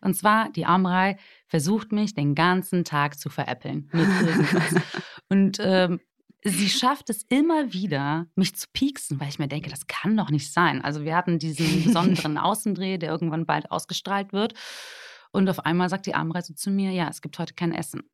[0.00, 3.90] Und zwar, die Amrei versucht mich den ganzen Tag zu veräppeln
[5.28, 6.00] und ähm,
[6.42, 10.30] sie schafft es immer wieder, mich zu pieksen, weil ich mir denke, das kann doch
[10.30, 10.82] nicht sein.
[10.82, 14.54] Also wir hatten diesen besonderen Außendreh, der irgendwann bald ausgestrahlt wird.
[15.32, 18.04] Und auf einmal sagt die Amrei so zu mir, ja, es gibt heute kein Essen.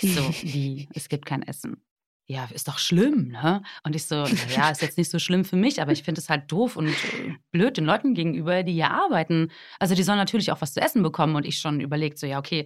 [0.00, 1.82] Ich so, wie, es gibt kein Essen.
[2.26, 3.62] Ja, ist doch schlimm, ne?
[3.82, 4.24] Und ich so,
[4.56, 6.94] ja, ist jetzt nicht so schlimm für mich, aber ich finde es halt doof und
[7.50, 9.50] blöd den Leuten gegenüber, die hier arbeiten.
[9.78, 12.38] Also die sollen natürlich auch was zu essen bekommen und ich schon überlegt, so, ja,
[12.38, 12.64] okay,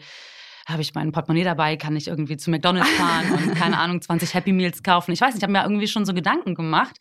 [0.68, 4.32] habe ich mein Portemonnaie dabei, kann ich irgendwie zu McDonalds fahren und keine Ahnung, 20
[4.34, 5.10] Happy Meals kaufen.
[5.10, 6.96] Ich weiß nicht, ich habe mir irgendwie schon so Gedanken gemacht.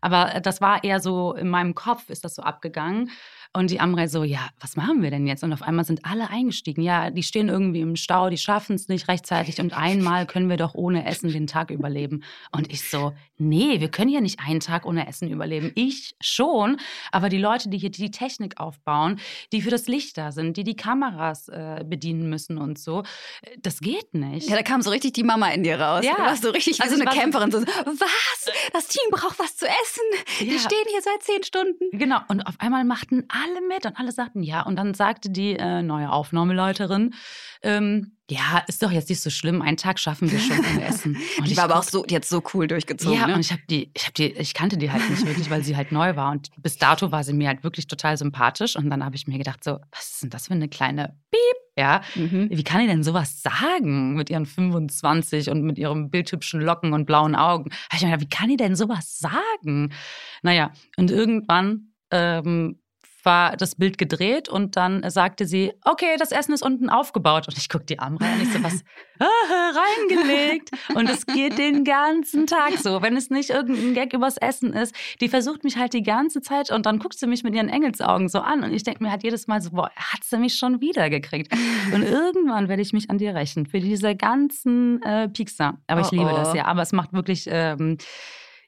[0.00, 3.10] Aber das war eher so in meinem Kopf ist das so abgegangen.
[3.54, 5.44] Und die Amrei so, ja, was machen wir denn jetzt?
[5.44, 6.80] Und auf einmal sind alle eingestiegen.
[6.80, 9.60] Ja, die stehen irgendwie im Stau, die schaffen es nicht rechtzeitig.
[9.60, 12.24] Und einmal können wir doch ohne Essen den Tag überleben.
[12.50, 15.70] Und ich so, nee, wir können ja nicht einen Tag ohne Essen überleben.
[15.74, 16.78] Ich schon,
[17.10, 19.20] aber die Leute, die hier die Technik aufbauen,
[19.52, 23.02] die für das Licht da sind, die die Kameras äh, bedienen müssen und so,
[23.58, 24.48] das geht nicht.
[24.48, 26.06] Ja, da kam so richtig die Mama in dir raus.
[26.06, 26.14] Ja.
[26.14, 27.50] Du warst so richtig also so eine Camperin.
[27.50, 28.50] So, was?
[28.72, 30.02] Das Team braucht was zu essen.
[30.40, 30.46] Ja.
[30.46, 31.84] Die stehen hier seit zehn Stunden.
[31.92, 32.20] Genau.
[32.28, 34.62] Und auf einmal machten alle mit und alle sagten ja.
[34.62, 37.14] Und dann sagte die äh, neue Aufnahmeleiterin,
[37.62, 39.62] ähm, ja, ist doch jetzt nicht so schlimm.
[39.62, 41.16] Einen Tag schaffen wir schon ohne Essen.
[41.38, 43.18] Und die war aber auch so jetzt so cool durchgezogen.
[43.18, 43.34] Ja, ne?
[43.34, 45.76] und ich habe die, ich habe die, ich kannte die halt nicht wirklich, weil sie
[45.76, 46.30] halt neu war.
[46.30, 48.76] Und bis dato war sie mir halt wirklich total sympathisch.
[48.76, 51.62] Und dann habe ich mir gedacht, so, was ist denn das für eine kleine Piep?
[51.76, 52.48] Ja, mhm.
[52.50, 57.06] wie kann die denn sowas sagen mit ihren 25 und mit ihren bildhübschen Locken und
[57.06, 57.70] blauen Augen?
[57.94, 59.92] Ich mir gedacht, wie kann die denn sowas sagen?
[60.42, 62.81] Naja, und irgendwann ähm,
[63.24, 67.48] war das Bild gedreht und dann sagte sie, okay, das Essen ist unten aufgebaut.
[67.48, 68.84] Und ich gucke die Arme rein und ich so, was?
[70.08, 70.70] Reingelegt.
[70.94, 73.02] Und es geht den ganzen Tag so.
[73.02, 76.70] Wenn es nicht irgendein Gag übers Essen ist, die versucht mich halt die ganze Zeit
[76.70, 78.62] und dann guckt sie mich mit ihren Engelsaugen so an.
[78.64, 81.52] Und ich denke mir halt jedes Mal so, boah, hat sie mich schon wieder gekriegt.
[81.92, 85.78] Und irgendwann werde ich mich an dir rächen für diese ganzen äh, Piekser.
[85.86, 86.36] Aber ich Oh, liebe oh.
[86.36, 86.66] das ja.
[86.66, 87.98] Aber es macht wirklich, ähm,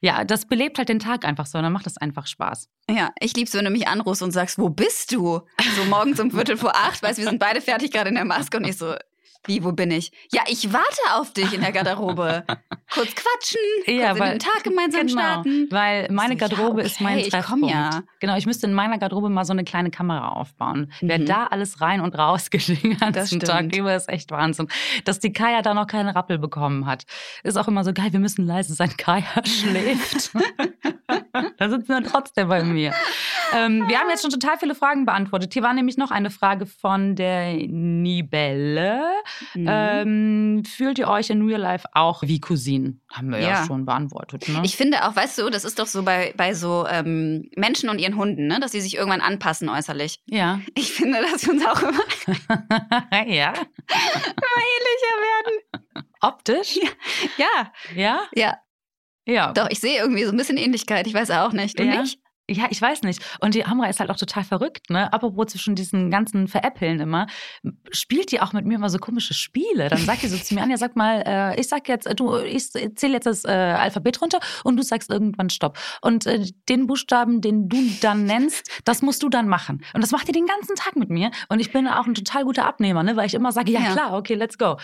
[0.01, 1.57] ja, das belebt halt den Tag einfach so.
[1.57, 2.69] Und dann macht es einfach Spaß.
[2.89, 5.41] Ja, ich lieb's, wenn du mich anrufst und sagst, wo bist du?
[5.75, 8.57] So morgens um Viertel vor acht, weißt, wir sind beide fertig gerade in der Maske
[8.57, 8.95] und ich so,
[9.47, 10.11] wie, wo bin ich?
[10.31, 12.43] Ja, ich warte auf dich in der Garderobe.
[12.93, 15.67] Kurz quatschen, Ja, kurz weil- den Tag gemeinsam Genau, starten.
[15.71, 17.69] weil meine So, ja, Garderobe ist mein okay, ich Treffpunkt.
[17.69, 18.03] ja.
[18.19, 20.91] Genau, ich müsste in meiner Garderobe mal so eine kleine Kamera aufbauen.
[21.01, 21.25] Wer Mhm.
[21.25, 22.59] da alles rein und raus den
[22.91, 23.45] Das ganzen stimmt.
[23.47, 24.67] Tag über, ist echt Wahnsinn.
[25.03, 27.05] Dass die Kaya da noch keinen Rappel bekommen hat,
[27.43, 28.11] ist auch immer so geil.
[28.13, 28.91] Wir müssen leise sein.
[28.97, 30.31] Kaya schläft.
[31.57, 32.93] da sitzen wir trotzdem bei mir.
[33.53, 35.53] Ähm, wir haben jetzt schon total viele Fragen beantwortet.
[35.53, 39.03] Hier war nämlich noch eine Frage von der Nibelle.
[39.53, 39.67] Mhm.
[39.69, 43.01] Ähm, fühlt ihr euch in Real Life auch wie Cousinen?
[43.11, 43.65] Haben wir ja, Ja.
[43.65, 44.47] schon beantwortet.
[44.49, 44.61] Ne?
[44.63, 47.99] Ich finde auch, weißt du, das ist doch so bei, bei so ähm, Menschen und
[47.99, 48.59] ihren Hunden, ne?
[48.59, 50.19] dass sie sich irgendwann anpassen äußerlich.
[50.25, 50.59] ja.
[50.75, 51.93] Ich finde, dass wir uns auch immer
[53.27, 53.53] ja.
[54.33, 56.05] ähnlicher werden.
[56.21, 56.79] Optisch?
[57.37, 57.95] Ja, Ja?
[57.95, 58.57] ja, Ja.
[59.53, 61.07] Doch, ich sehe irgendwie so ein bisschen Ähnlichkeit.
[61.07, 61.79] Ich weiß auch nicht.
[61.79, 62.01] Du Ja?
[62.01, 62.19] nicht?
[62.47, 63.23] Ja, ich weiß nicht.
[63.39, 65.11] Und die Amra ist halt auch total verrückt, ne?
[65.11, 67.25] Apropos zwischen diesen ganzen Veräppeln immer,
[67.89, 69.89] spielt die auch mit mir immer so komische Spiele.
[69.89, 72.69] Dann sagt die so zu mir, Anja, sag mal, äh, ich sag jetzt, du, ich
[72.71, 75.79] zähle jetzt das äh, Alphabet runter und du sagst irgendwann Stopp.
[76.01, 79.83] Und äh, den Buchstaben, den du dann nennst, das musst du dann machen.
[79.95, 81.31] Und das macht die den ganzen Tag mit mir.
[81.49, 83.15] Und ich bin auch ein total guter Abnehmer, ne?
[83.15, 83.93] Weil ich immer sage, ja, Ja.
[83.93, 84.77] klar, okay, let's go.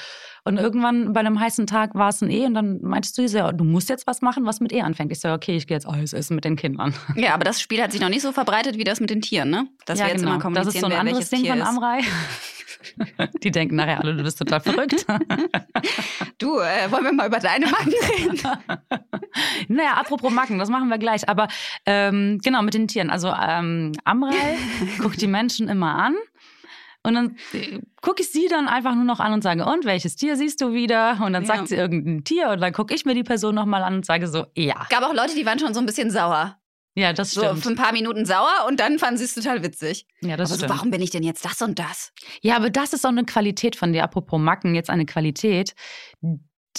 [0.43, 3.51] Und irgendwann bei einem heißen Tag war es ein E und dann meintest du, ja,
[3.51, 5.11] du musst jetzt was machen, was mit E anfängt.
[5.11, 6.95] Ich so, okay, ich gehe jetzt Eis essen mit den Kindern.
[7.15, 9.51] Ja, aber das Spiel hat sich noch nicht so verbreitet wie das mit den Tieren,
[9.51, 9.67] ne?
[9.85, 10.33] Dass ja, wir jetzt genau.
[10.33, 11.61] immer kommunizieren, Das ist so ein anderes Ding Tier von.
[11.61, 11.99] Amrei.
[13.43, 15.05] Die denken nachher alle, du bist total verrückt.
[16.37, 18.39] Du, äh, wollen wir mal über deine Macken reden?
[19.67, 21.29] naja, apropos Macken, das machen wir gleich.
[21.29, 21.47] Aber
[21.85, 23.11] ähm, genau, mit den Tieren.
[23.11, 24.57] Also ähm, Amrei
[24.99, 26.15] guckt die Menschen immer an.
[27.03, 30.15] Und dann äh, gucke ich sie dann einfach nur noch an und sage, und welches
[30.15, 31.19] Tier siehst du wieder?
[31.23, 31.55] Und dann Ja.
[31.55, 34.27] sagt sie irgendein Tier und dann gucke ich mir die Person nochmal an und sage
[34.27, 34.85] so, ja.
[34.89, 36.57] Gab auch Leute, die waren schon so ein bisschen sauer.
[36.93, 37.63] Ja, das So stimmt.
[37.63, 40.05] für ein paar Minuten sauer und dann fanden sie es total witzig.
[40.21, 40.77] ja, das Aber so, stimmt.
[40.77, 42.11] warum bin ich denn jetzt das und das?
[42.41, 44.03] Ja, aber das ist auch eine Qualität von dir.
[44.03, 45.73] Apropos Macken, jetzt eine Qualität.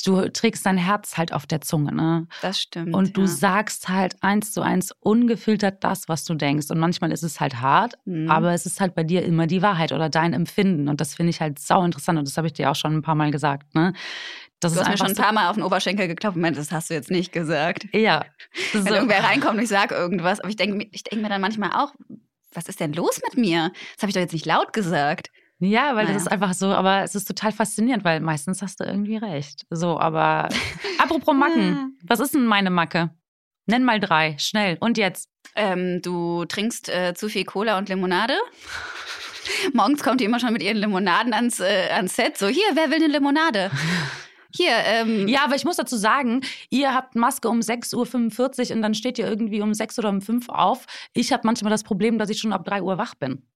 [0.05, 2.27] Du trägst dein Herz halt auf der Zunge, ne?
[2.41, 2.95] Das stimmt.
[2.95, 3.27] Und du ja.
[3.27, 6.71] sagst halt eins zu eins ungefiltert das, was du denkst.
[6.71, 8.31] Und manchmal ist es halt hart, Mhm.
[8.31, 10.89] aber es ist halt bei dir immer die Wahrheit oder dein Empfinden.
[10.89, 12.19] Und das finde ich halt sau interessant.
[12.19, 13.93] Und das habe ich dir auch schon ein paar Mal gesagt, ne?
[14.61, 16.37] Das Du ist hast mir schon ein paar Mal auf den Oberschenkel geklopft.
[16.37, 17.87] Moment, das hast du jetzt nicht gesagt.
[17.93, 18.25] Ja.
[18.73, 18.95] Wenn So.
[18.95, 21.93] irgendwer reinkommt und ich sage irgendwas, aber ich denke ich denk mir dann manchmal auch,
[22.55, 23.73] was ist denn los mit mir?
[23.97, 25.31] Das habe ich doch jetzt nicht laut gesagt.
[25.65, 26.15] Ja, weil Naja.
[26.15, 29.65] das ist einfach so, aber es ist total faszinierend, weil meistens hast du irgendwie recht.
[29.71, 30.49] So, aber
[30.99, 33.11] apropos Macken, was ist denn meine Macke?
[33.67, 34.77] Nenn mal drei, schnell.
[34.81, 35.29] Und jetzt?
[35.55, 38.35] Ähm, du trinkst äh, zu viel Cola und Limonade.
[39.73, 42.39] Morgens kommt die immer schon mit ihren Limonaden ans, äh, ans Set.
[42.39, 43.71] So, hier, wer will eine Limonade?
[44.55, 48.83] Hier, ähm, Ja, aber ich muss dazu sagen, ihr habt Maske um 6.45 Uhr und
[48.83, 50.87] dann steht ihr irgendwie um 6 oder um 5 auf.
[51.15, 53.47] Ich habe manchmal das Problem, dass ich schon ab 3 Uhr wach bin.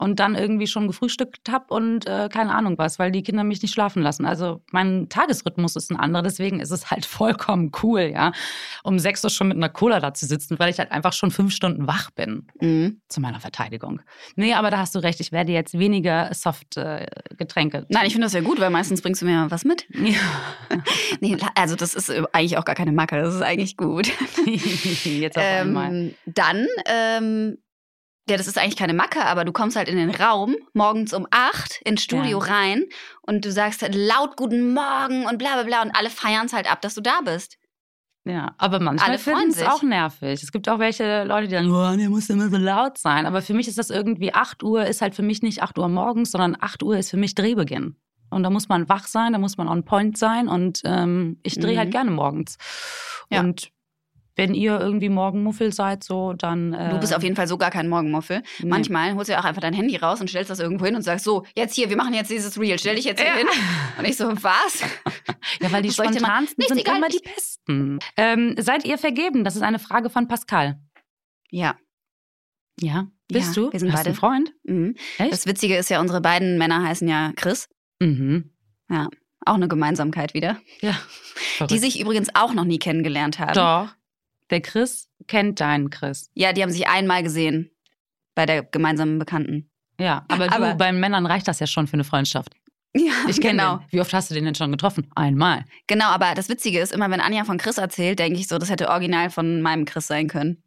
[0.00, 3.60] Und dann irgendwie schon gefrühstückt habe und äh, keine Ahnung was, weil die Kinder mich
[3.60, 4.24] nicht schlafen lassen.
[4.24, 8.32] Also mein Tagesrhythmus ist ein anderer, deswegen ist es halt vollkommen cool, ja,
[8.82, 11.30] um 6 Uhr schon mit einer Cola da zu sitzen, weil ich halt einfach schon
[11.30, 12.46] fünf Stunden wach bin.
[12.60, 13.02] mhm.
[13.08, 14.00] Zu meiner Verteidigung.
[14.36, 17.84] Nee, aber da hast du recht, ich werde jetzt weniger Soft-Getränke.
[17.90, 19.86] Nein, ich finde das ja gut, weil meistens bringst du mir was mit.
[20.00, 20.78] Ja.
[21.20, 24.10] Nee, also das ist äh, eigentlich auch gar keine Macke, das ist eigentlich gut.
[25.04, 25.92] jetzt auf einmal.
[25.92, 27.58] Ähm, dann, ähm,
[28.30, 31.26] ja, das ist eigentlich keine Macke, aber du kommst halt in den Raum morgens um
[31.30, 32.46] acht ins Studio Ja.
[32.54, 32.84] rein
[33.22, 36.52] und du sagst halt laut Guten Morgen und bla bla bla und alle feiern es
[36.52, 37.56] halt ab, dass du da bist.
[38.24, 40.42] Ja, aber manchmal finden es auch nervig.
[40.42, 43.24] Es gibt auch welche Leute, die sagen, oh, der muss immer so laut sein.
[43.24, 45.88] Aber für mich ist das irgendwie 8 Uhr, ist halt für mich nicht 8 Uhr
[45.88, 47.96] morgens, sondern 8 Uhr ist für mich Drehbeginn.
[48.28, 50.48] Und da muss man wach sein, da muss man on point sein.
[50.48, 51.78] Und ähm, ich drehe Mhm.
[51.78, 52.58] halt gerne morgens.
[53.30, 53.40] Ja.
[53.40, 53.70] Und
[54.36, 56.72] wenn ihr irgendwie Morgenmuffel seid, so, dann.
[56.72, 58.42] Äh, Du bist auf jeden Fall so gar kein Morgenmuffel.
[58.60, 58.68] nee.
[58.68, 61.02] Manchmal holst du ja auch einfach dein Handy raus und stellst das irgendwo hin und
[61.02, 63.36] sagst so, jetzt hier, wir machen jetzt dieses Reel, stell dich jetzt hier Ja.
[63.36, 63.46] hin.
[63.98, 64.82] Und ich so, was?
[65.60, 67.98] Ja, weil die Was spontansten sind egal, immer die besten.
[68.16, 69.44] Ähm, seid ihr vergeben?
[69.44, 70.78] Das ist eine Frage von Pascal.
[71.50, 71.76] Ja.
[72.80, 73.08] Ja.
[73.28, 73.72] Bist Ja, du?
[73.72, 74.08] wir sind Hast beide.
[74.10, 74.52] einen Freund?
[74.64, 74.96] Mhm.
[75.18, 77.68] Das Witzige ist ja, unsere beiden Männer heißen ja Chris.
[78.00, 78.50] mhm.
[79.46, 80.58] Auch eine Gemeinsamkeit wieder.
[80.80, 80.90] Ja.
[80.92, 81.80] Die Verrückt.
[81.80, 83.54] sich übrigens auch noch nie kennengelernt haben.
[83.54, 83.94] Doch.
[84.50, 86.30] Der Chris kennt deinen Chris.
[86.34, 87.70] Ja, die haben sich einmal gesehen.
[88.34, 89.68] bei der gemeinsamen Bekannten.
[89.98, 92.54] Ja, aber, Aber- du, bei Männern reicht das ja schon für eine Freundschaft.
[92.94, 93.76] Ja, Ich kenne genau.
[93.78, 93.86] den.
[93.90, 95.08] Wie oft hast du den denn schon getroffen?
[95.14, 95.64] Einmal.
[95.88, 98.70] Genau, aber das Witzige ist, immer wenn Anja von Chris erzählt, denke ich so, das
[98.70, 100.62] hätte original von meinem Chris sein können.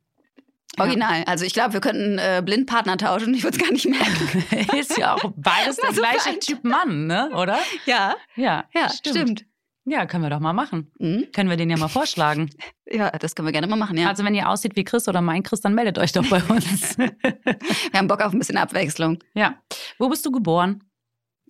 [0.77, 0.83] Ja.
[0.85, 1.23] Original.
[1.25, 3.33] Also ich glaube, wir könnten äh, Blindpartner tauschen.
[3.33, 4.75] Ich würde es gar nicht merken.
[4.79, 6.39] Ist ja auch beides der So gleiche.
[6.39, 7.29] Typ Mann, ne?
[7.35, 7.59] Oder?
[7.85, 9.45] ja, Ja, ja, stimmt.
[9.85, 10.91] Ja, können wir doch mal machen.
[10.99, 11.27] Mhm.
[11.33, 12.49] Können wir den ja mal vorschlagen.
[12.95, 14.07] Ja, das können wir gerne mal machen, ja.
[14.09, 16.95] Also wenn ihr aussieht wie Chris oder mein Chris, dann meldet euch doch bei uns.
[16.97, 17.09] wir
[17.95, 19.17] haben Bock auf ein bisschen Abwechslung.
[19.33, 19.55] ja.
[19.97, 20.83] Wo bist du geboren?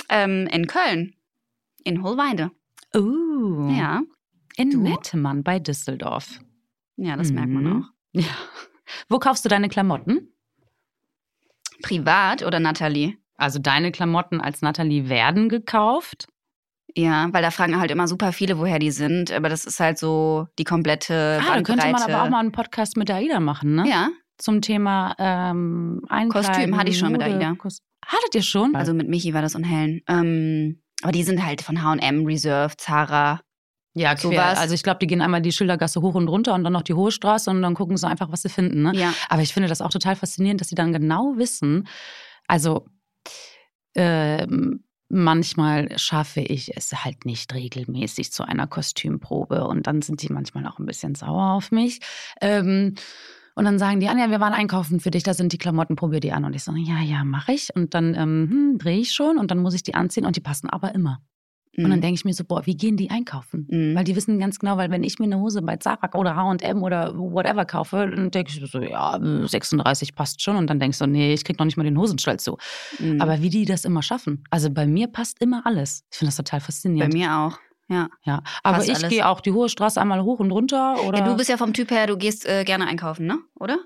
[0.08, 1.16] Ähm, in Köln.
[1.84, 2.52] In Hohlweide.
[2.96, 3.70] Uh.
[3.78, 4.04] Ja.
[4.56, 4.80] In Du?
[4.84, 6.40] Nettemann bei Düsseldorf.
[6.96, 7.84] Ja, das merkt man Mhm.
[7.84, 7.88] auch.
[8.14, 8.30] Ja.
[9.10, 10.30] Wo kaufst du deine Klamotten?
[11.82, 13.18] Privat oder Nathalie?
[13.36, 16.28] Also deine Klamotten als Nathalie werden gekauft?
[16.96, 19.32] Ja, weil da fragen halt immer super viele, woher die sind.
[19.32, 21.64] Aber das ist halt so die komplette Ah, da Bandbreite.
[21.64, 23.90] könnte man aber auch mal einen Podcast mit der Aida machen, ne?
[23.90, 27.52] Ja, Zum Thema ähm, Einkleiden, Kostüm hatte ich schon mit Mode, Aida.
[27.54, 28.76] Kos- Hattet ihr schon?
[28.76, 30.02] also mit Michi war das und Helen.
[30.08, 33.42] Ähm, aber die sind halt von H&M, Reserve, Zara.
[33.96, 34.38] ja, quer.
[34.38, 34.60] was.
[34.60, 36.94] Also ich glaube, die gehen einmal die Schildergasse hoch und runter und dann noch die
[36.94, 38.84] Hohe Straße und dann gucken sie einfach, was sie finden.
[38.84, 38.92] Ne?
[38.96, 41.88] Ja, Aber ich finde das auch total faszinierend, dass sie dann genau wissen,
[42.48, 42.86] also
[43.96, 50.34] ähm, manchmal schaffe ich es halt nicht regelmäßig zu einer Kostümprobe und dann sind die
[50.34, 52.00] manchmal auch ein bisschen sauer auf mich.
[52.42, 52.96] Ähm,
[53.56, 56.20] und dann sagen die, Anja, wir waren einkaufen für dich, da sind die Klamotten, probier
[56.20, 56.44] die an.
[56.44, 57.70] Und ich so, ja, ja, mache ich.
[57.76, 60.42] Und dann ähm, hm, drehe ich schon und dann muss ich die anziehen und die
[60.42, 61.22] passen aber immer.
[61.76, 62.02] Und dann Mhm.
[62.02, 63.68] denke ich mir so, boah, wie gehen die einkaufen?
[63.70, 63.96] Mhm.
[63.96, 66.84] Weil die wissen ganz genau, weil wenn ich mir eine Hose bei Zara oder H&M
[66.84, 70.56] oder whatever kaufe, dann denke ich so, ja, 36 passt schon.
[70.56, 72.58] Und dann denkst du, nee, ich krieg noch nicht mal den Hosenstall zu.
[73.00, 73.20] Mhm.
[73.22, 74.44] Aber wie die das immer schaffen.
[74.52, 76.04] Also bei mir passt immer alles.
[76.12, 77.14] Ich finde das total bei faszinierend.
[77.14, 77.58] mir auch.
[77.90, 78.08] Ja.
[78.24, 78.42] ja.
[78.64, 81.04] Aber Fast ich gehe auch die hohe Straße einmal hoch und runter.
[81.08, 81.26] Oder ja.
[81.26, 83.40] Du bist ja vom Typ her, du gehst äh, gerne einkaufen, ne?
[83.60, 83.78] Oder?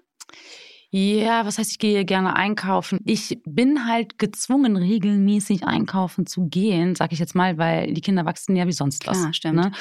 [0.89, 3.01] Ja, was heißt, ich gehe gerne einkaufen?
[3.03, 8.23] Ich bin halt gezwungen, regelmäßig einkaufen zu gehen, sag ich jetzt mal, weil die Kinder
[8.23, 9.19] wachsen ja wie sonst was.
[9.19, 9.55] Klar, stimmt.
[9.55, 9.71] Ne?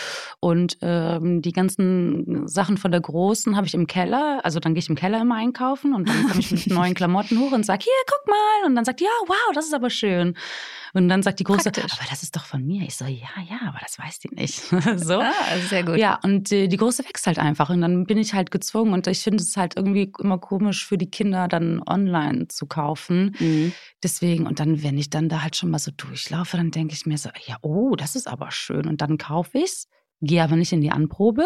[0.41, 4.41] Und ähm, die ganzen Sachen von der Großen habe ich im Keller.
[4.43, 7.39] Also dann gehe ich im Keller immer einkaufen und dann komme ich mit neuen Klamotten
[7.39, 8.67] hoch und sag, hier, guck mal.
[8.67, 10.35] Und dann sagt die, ja, wow, das ist aber schön.
[10.97, 11.93] Und dann sagt die Große, Praktisch.
[11.93, 12.83] aber das ist doch von mir.
[12.87, 14.61] Ich so, ja, ja, aber das weiß die nicht.
[14.97, 15.21] so.
[15.21, 15.33] Ah,
[15.69, 15.99] sehr gut.
[15.99, 17.69] Ja, und äh, die Große wächst halt einfach.
[17.69, 18.95] Und dann bin ich halt gezwungen.
[18.95, 23.37] Und ich finde es halt irgendwie immer komisch für die Kinder, dann online zu kaufen.
[23.39, 23.73] Mhm.
[24.03, 27.05] Deswegen, und dann, wenn ich dann da halt schon mal so durchlaufe, dann denke ich
[27.05, 28.87] mir so, ja, oh, das ist aber schön.
[28.87, 29.89] Und dann kaufe ich's,
[30.23, 31.45] gehe aber nicht in die Anprobe.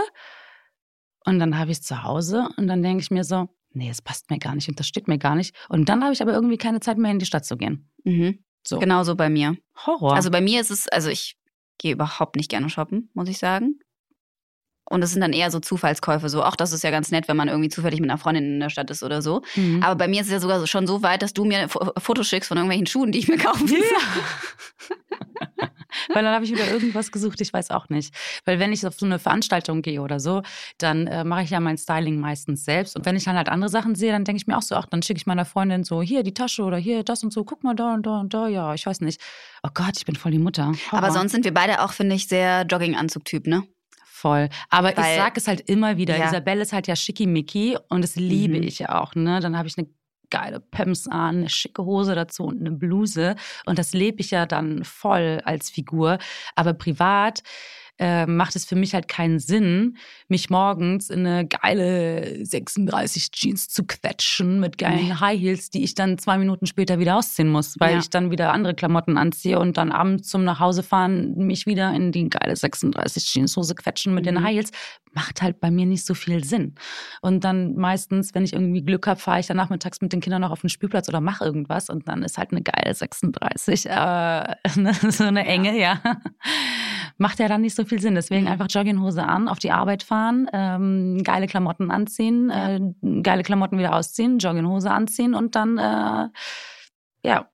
[1.25, 4.01] Und dann habe ich es zu Hause und dann denke ich mir so, nee, es
[4.01, 5.57] passt mir gar nicht und das steht mir gar nicht.
[5.69, 7.91] Und dann habe ich aber irgendwie keine Zeit mehr in die Stadt zu gehen.
[8.05, 8.45] Mhm.
[8.67, 8.79] So.
[8.79, 9.57] Genauso bei mir.
[9.87, 10.15] Horror.
[10.15, 11.37] Also bei mir ist es, also ich
[11.79, 13.81] gehe überhaupt nicht gerne shoppen, muss ich sagen.
[14.85, 17.37] Und es sind dann eher so Zufallskäufe, so, ach, das ist ja ganz nett, wenn
[17.37, 19.43] man irgendwie zufällig mit einer Freundin in der Stadt ist oder so.
[19.55, 19.83] Mhm.
[19.85, 21.93] Aber bei mir ist es ja sogar so- schon so weit, dass du mir Fo-
[22.01, 23.83] Fotos schickst von irgendwelchen Schuhen, die ich mir kaufen will.
[26.15, 28.15] Weil dann habe ich wieder irgendwas gesucht, ich weiß auch nicht.
[28.45, 30.43] Weil wenn ich auf so eine Veranstaltung gehe oder so,
[30.79, 32.97] dann äh, mache ich ja mein Styling meistens selbst.
[32.97, 34.87] Und wenn ich dann halt andere Sachen sehe, dann denke ich mir auch so, ach,
[34.87, 37.65] dann schicke ich meiner Freundin so, hier die Tasche oder hier das und so, guck
[37.65, 39.21] mal da und da und da, ja, ich weiß nicht.
[39.63, 40.73] Oh Gott, ich bin voll die Mutter.
[40.91, 41.13] Aber Horror.
[41.13, 43.65] sonst sind wir beide auch, finde ich, sehr Jogginganzug-Typ, ne?
[44.05, 44.51] Voll.
[44.69, 46.17] Aber ich Weil- sage es halt immer wieder.
[46.19, 46.27] Ja.
[46.27, 48.65] Isabelle ist halt ja schickimicki und das liebe Mhm.
[48.65, 49.15] ich ja auch.
[49.15, 49.41] Ne?
[49.41, 49.89] Dann habe ich eine
[50.31, 53.37] geile Pumps an, eine schicke Hose dazu und eine Bluse.
[53.67, 56.19] Und das lebe ich ja dann voll als Figur.
[56.55, 57.43] Aber privat
[58.01, 63.69] äh, macht es für mich halt keinen Sinn, mich morgens in eine geile 36 Jeans
[63.69, 65.15] zu quetschen mit geilen Nee.
[65.21, 67.99] High Heels, die ich dann zwei Minuten später wieder ausziehen muss, weil Ja.
[67.99, 72.29] ich dann wieder andere Klamotten anziehe und dann abends zum Nachhausefahren mich wieder in die
[72.31, 74.43] geile 36 Jeanshose quetschen mit den Mhm.
[74.45, 74.71] High Heels.
[75.13, 76.77] Macht halt bei mir nicht so viel Sinn.
[77.21, 80.41] Und dann meistens, wenn ich irgendwie Glück habe, fahre ich dann nachmittags mit den Kindern
[80.43, 83.91] noch auf den Spielplatz oder mache irgendwas und dann ist halt eine geile 36, äh,
[84.77, 86.01] ne, so eine enge, ja.
[87.19, 88.15] Macht ja dann nicht so viel Sinn.
[88.15, 88.49] Deswegen Mhm.
[88.53, 92.81] einfach Jogginghose an, auf die Arbeit fahren, ähm, geile Klamotten anziehen, äh,
[93.23, 96.29] geile Klamotten wieder ausziehen, Jogginghose anziehen und dann, äh,
[97.25, 97.49] ja.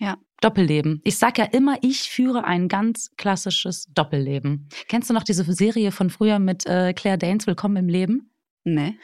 [0.00, 0.16] Ja.
[0.40, 1.00] Doppelleben.
[1.02, 4.68] Ich sag ja immer, ich führe ein ganz klassisches Doppelleben.
[4.86, 8.30] Kennst du noch diese Serie von früher mit äh, Claire Danes, Willkommen im Leben?
[8.62, 8.96] Nee.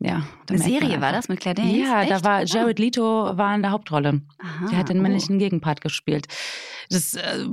[0.00, 0.22] Ja.
[0.46, 1.76] da Eine Serie war das mit Claire Danes?
[1.76, 2.24] Ja, da Echt?
[2.24, 2.44] war Ah.
[2.44, 4.22] Jared Leto war in der Hauptrolle.
[4.38, 5.02] Aha, Der hat den oh.
[5.02, 6.28] männlichen Gegenpart gespielt.
[6.88, 7.46] Das äh,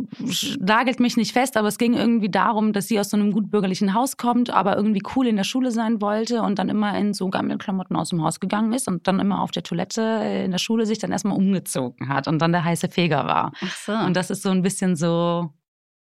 [0.59, 3.49] nagelt mich nicht fest, aber es ging irgendwie darum, dass sie aus so einem gut
[3.49, 7.13] bürgerlichen Haus kommt, aber irgendwie cool in der Schule sein wollte und dann immer in
[7.13, 10.01] so Gammelklamotten aus dem Haus gegangen ist und dann immer auf der Toilette
[10.45, 13.51] in der Schule sich dann erstmal umgezogen hat und dann der heiße Feger war.
[13.59, 13.91] Ach so.
[13.91, 15.49] Und das ist so ein bisschen so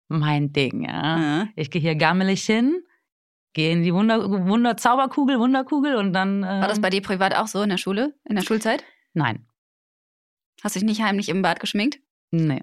[0.10, 1.20] mein Ding, ja.
[1.20, 1.48] Ja.
[1.56, 2.84] Ich gehe hier gammelig hin,
[3.54, 6.42] gehe in die Wunder, Wunder Zauberkugel, Wunderkugel und dann.
[6.44, 8.84] War das ähm, bei dir privat auch so in der Schule, in der Schulzeit?
[9.14, 9.46] Nein.
[10.64, 12.00] Hast du dich nicht heimlich im Bad geschminkt?
[12.32, 12.62] Nee.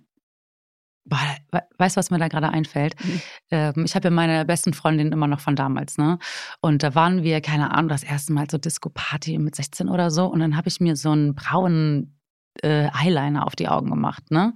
[1.07, 2.95] Weißt du, was mir da gerade einfällt?
[3.03, 3.23] Mhm.
[3.51, 6.19] Ähm, ich habe ja meine besten Freundinnen immer noch von damals, ne?
[6.61, 10.27] Und da waren wir, keine Ahnung, das erste Mal so Disco-Party mit 16 oder so.
[10.27, 12.21] Und dann habe ich mir so einen braunen
[12.63, 14.55] äh, Eyeliner auf die Augen gemacht, ne?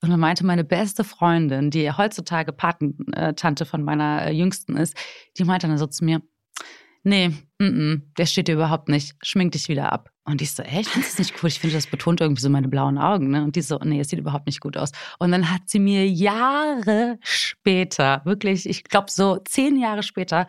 [0.00, 4.96] Und dann meinte meine beste Freundin, die heutzutage Patentante von meiner äh, Jüngsten ist,
[5.36, 6.22] die meinte dann so zu mir,
[7.02, 10.10] nee, mm -mm, der steht dir überhaupt nicht, schmink dich wieder ab.
[10.24, 11.48] Und ich so, echt, das ist nicht cool.
[11.48, 13.30] Ich finde, das betont irgendwie so meine blauen Augen.
[13.30, 13.42] Ne?
[13.42, 14.92] Und die so, nee, es sieht überhaupt nicht gut aus.
[15.18, 20.46] Und dann hat sie mir Jahre später, wirklich, ich glaube so zehn Jahre später,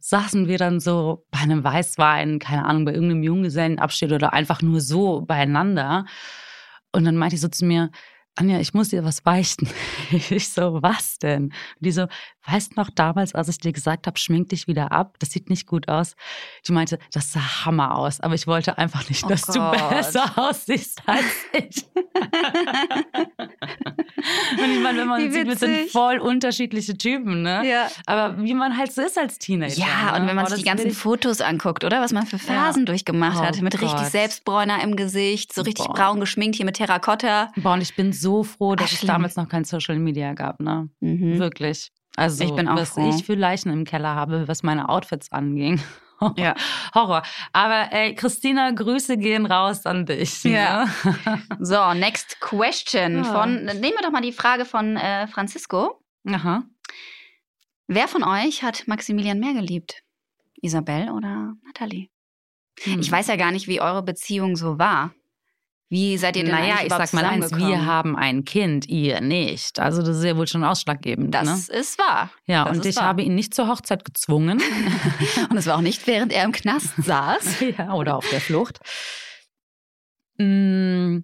[0.00, 4.80] saßen wir dann so bei einem Weißwein, keine Ahnung, bei irgendeinem Junggesellenabschied oder einfach nur
[4.80, 6.04] so beieinander.
[6.92, 7.90] Und dann meinte ich so zu mir,
[8.38, 9.68] Anja, ich muss dir was beichten.
[10.30, 11.44] Ich so, was denn?
[11.46, 12.06] Und die so,
[12.50, 15.66] weißt noch damals, als ich dir gesagt habe, schmink dich wieder ab, das sieht nicht
[15.66, 16.16] gut aus.
[16.66, 19.56] Die meinte, das sah Hammer aus, aber ich wollte einfach nicht, Oh dass Gott.
[19.56, 21.84] du besser aussiehst als ich.
[24.62, 27.62] Und ich meine, wenn man sieht, wir sind voll unterschiedliche Typen, ne?
[27.68, 27.88] Ja.
[28.06, 29.74] Aber wie man halt so ist als Teenager.
[29.78, 30.20] Ja, ne?
[30.20, 32.00] und wenn man Oh, sich die ganzen Fotos anguckt, oder?
[32.00, 33.60] Was man für Phasen durchgemacht Oh hat.
[33.60, 34.10] Mit richtig Gott.
[34.10, 35.94] Selbstbräuner im Gesicht, so richtig Boah.
[35.94, 37.50] braun geschminkt, hier mit Terrakotta.
[37.56, 40.60] Boah, und ich bin so froh, dass Ach, es damals noch kein Social Media gab,
[40.60, 40.88] ne?
[41.00, 41.38] Mhm.
[41.38, 41.90] Wirklich.
[42.18, 43.08] Also, Ich bin auch was froh.
[43.08, 45.80] ich für Leichen im Keller habe, was meine Outfits anging.
[46.36, 46.56] Ja.
[46.96, 47.22] Horror.
[47.52, 50.42] Aber ey, Christina, Grüße gehen raus an dich.
[50.42, 50.86] Ja.
[51.04, 51.42] Ne?
[51.60, 53.18] So, next question.
[53.18, 53.22] Ja.
[53.22, 56.02] Von, nehmen wir doch mal die Frage von äh, Francisco.
[56.28, 56.64] Aha.
[57.86, 60.02] Wer von euch hat Maximilian mehr geliebt?
[60.60, 62.08] Isabel oder Nathalie?
[62.82, 62.98] Hm.
[62.98, 65.12] Ich weiß ja gar nicht, wie eure Beziehung so war.
[65.90, 69.80] Wie seid ihr denn naja, ich sag mal eins, wir haben ein Kind, ihr nicht.
[69.80, 71.34] Also das ist ja wohl schon ausschlaggebend.
[71.34, 71.78] Das ne?
[71.78, 72.30] ist wahr.
[72.44, 73.04] Ja, das und ich wahr.
[73.04, 74.60] habe ihn nicht zur Hochzeit gezwungen.
[75.50, 77.64] Und es war auch nicht, während er im Knast saß.
[77.78, 78.80] ja, oder auf der Flucht.
[80.36, 81.20] Mm,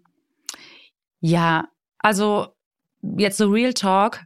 [1.21, 2.49] ja, also
[3.19, 4.23] jetzt so Real Talk.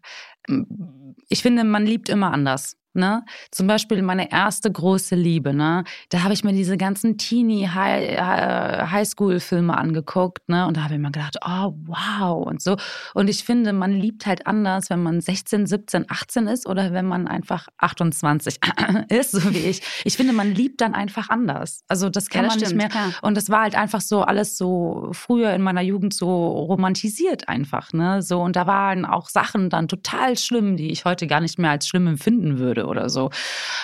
[1.29, 2.78] Ich finde, man liebt immer anders.
[2.99, 3.25] Ne?
[3.53, 5.85] Zum Beispiel meine erste große Liebe, ne?
[6.11, 10.67] Da habe ich mir diese ganzen Teenie-Highschool-Filme angeguckt, ne?
[10.67, 12.77] Und da habe ich mir gedacht, oh wow und so.
[13.15, 17.07] Und ich finde, man liebt halt anders, wenn man 16, 17, 18 ist oder wenn
[17.07, 18.59] man einfach 28
[19.09, 19.81] ist, so wie ich.
[20.05, 21.85] Ich finde, man liebt dann einfach anders.
[21.89, 23.03] Also das kann Ja, das man stimmt, nicht mehr.
[23.11, 23.13] klar.
[23.23, 27.93] Und das war halt einfach so alles so früher in meiner Jugend so romantisiert einfach,
[27.93, 28.23] ne?
[28.23, 31.71] So und da waren auch Sachen dann total schlimm, die ich heute gar nicht mehr
[31.71, 33.31] als schlimm empfinden würde oder so.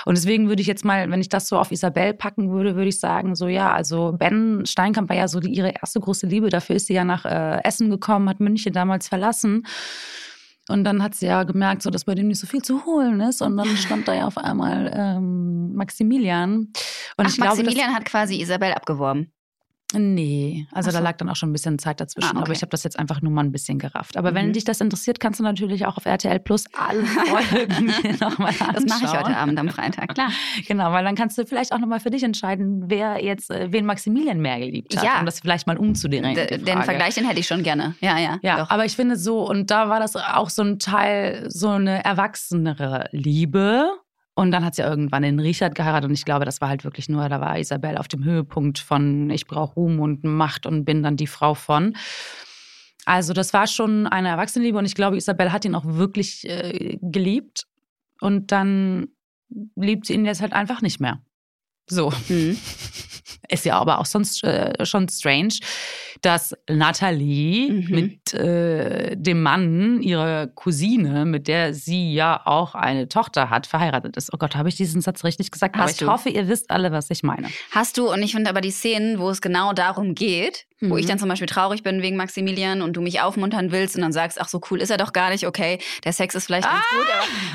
[0.04, 2.88] Und deswegen würde ich jetzt mal, wenn ich das so auf Isabel packen würde, würde
[2.88, 6.50] ich sagen, so ja, also Ben Steinkamp war ja so die, ihre erste große Liebe.
[6.50, 9.66] Dafür ist sie ja nach äh, Essen gekommen, hat München damals verlassen.
[10.68, 13.20] Und dann hat sie ja gemerkt, so, dass bei dem nicht so viel zu holen
[13.20, 13.42] ist.
[13.42, 16.54] Und dann stand da ja auf einmal ähm, Maximilian.
[16.54, 16.72] Und
[17.18, 19.30] Ach, ich glaube, Maximilian hat quasi Isabel abgeworben.
[19.98, 20.96] Nee, also so.
[20.98, 22.28] da lag dann auch schon ein bisschen Zeit dazwischen.
[22.28, 22.42] Ah, okay.
[22.44, 24.16] Aber ich habe das jetzt einfach nur mal ein bisschen gerafft.
[24.16, 24.52] Aber wenn Mhm.
[24.54, 27.86] dich das interessiert, kannst du natürlich auch auf RTL Plus alle Folgen
[28.20, 28.74] nochmal anschauen.
[28.74, 30.30] Das mache ich heute Abend am Freitag, klar.
[30.66, 33.84] Genau, weil dann kannst du vielleicht auch nochmal für dich entscheiden, wer jetzt, äh, wen
[33.86, 35.04] Maximilian mehr geliebt hat.
[35.04, 35.20] Ja.
[35.20, 36.34] Um das vielleicht mal umzudrehen.
[36.34, 36.82] D den.
[36.82, 37.94] Vergleich, den hätte ich schon gerne.
[38.00, 38.38] Ja, ja.
[38.42, 38.70] Ja, doch.
[38.70, 43.08] aber ich finde so, und da war das auch so ein Teil, so eine erwachsenere
[43.12, 43.90] Liebe.
[44.36, 47.08] Und dann hat sie irgendwann den Richard geheiratet und ich glaube, das war halt wirklich
[47.08, 51.04] nur, da war Isabel auf dem Höhepunkt von ich brauche Ruhm und Macht und bin
[51.04, 51.96] dann die Frau von.
[53.04, 56.98] Also das war schon eine Erwachsenenliebe und ich glaube, Isabel hat ihn auch wirklich äh,
[57.00, 57.66] geliebt
[58.20, 59.08] und dann
[59.76, 61.20] liebt sie ihn jetzt halt einfach nicht mehr.
[61.88, 62.12] So.
[62.28, 62.58] Mhm.
[63.50, 65.54] Ist ja aber auch sonst äh, schon strange,
[66.22, 67.88] dass Nathalie Mhm.
[67.90, 74.16] mit äh, dem Mann, ihrer Cousine, mit der sie ja auch eine Tochter hat, verheiratet
[74.16, 74.32] ist.
[74.32, 75.74] Oh Gott, habe ich diesen Satz richtig gesagt?
[75.74, 76.06] aber Hast ich du.
[76.10, 77.48] hoffe, ihr wisst alle, was ich meine.
[77.70, 80.98] Hast du, und ich finde aber die Szenen, wo es genau darum geht, wo Mhm.
[80.98, 84.12] ich dann zum Beispiel traurig bin wegen Maximilian und du mich aufmuntern willst und dann
[84.12, 86.82] sagst, ach so cool ist er doch gar nicht, okay, der Sex ist vielleicht ganz
[86.90, 87.06] gut,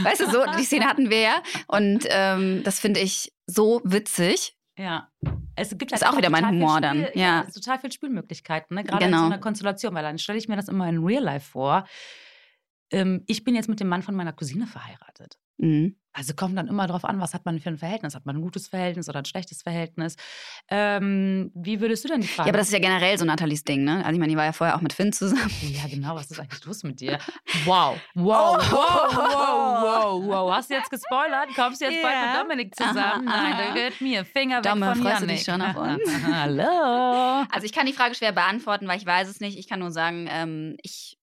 [0.04, 1.36] aber weißt du, so, die Szene hatten wir ja
[1.68, 4.56] und ähm, das finde ich so witzig.
[4.78, 5.10] Ja.
[5.56, 7.42] Es gibt Ist auch wieder mein Humor dann, Spiel, ja.
[7.42, 8.84] es ist total viel Spielmöglichkeiten, ne?
[8.86, 9.24] gerade in Genau.
[9.24, 11.86] so einer Konstellation, weil dann stelle ich mir das immer in Real Life vor.
[12.92, 15.38] Ähm, ich bin jetzt mit dem Mann von meiner Cousine verheiratet.
[15.60, 15.96] Mhm.
[16.12, 18.16] Also kommt dann immer drauf an, was hat man für ein Verhältnis?
[18.16, 20.16] Hat man ein gutes Verhältnis oder ein schlechtes Verhältnis?
[20.68, 22.48] Ähm, wie würdest du denn die Frage?
[22.48, 23.98] Ja, aber das ist ja generell so Nathalies Ding, ne?
[24.04, 25.52] Also ich meine, die war ja vorher auch mit Finn zusammen.
[25.62, 27.20] ja, genau, was ist eigentlich los mit dir?
[27.66, 28.76] Wow, wow, Oh.
[28.76, 30.52] wow, wow, wow, wow.
[30.56, 31.50] Hast du jetzt gespoilert?
[31.56, 32.32] Kommst du jetzt bald Ja.
[32.34, 33.26] mit Dominik zusammen?
[33.26, 35.38] Nein, da gehört mir Finger Domme, weg von freust du Janik.
[35.38, 36.26] dich schon auf uns?
[36.34, 37.46] Hallo.
[37.52, 39.58] Also ich kann die Frage schwer beantworten, weil ich weiß es nicht.
[39.60, 41.18] Ich kann nur sagen, ähm, ich,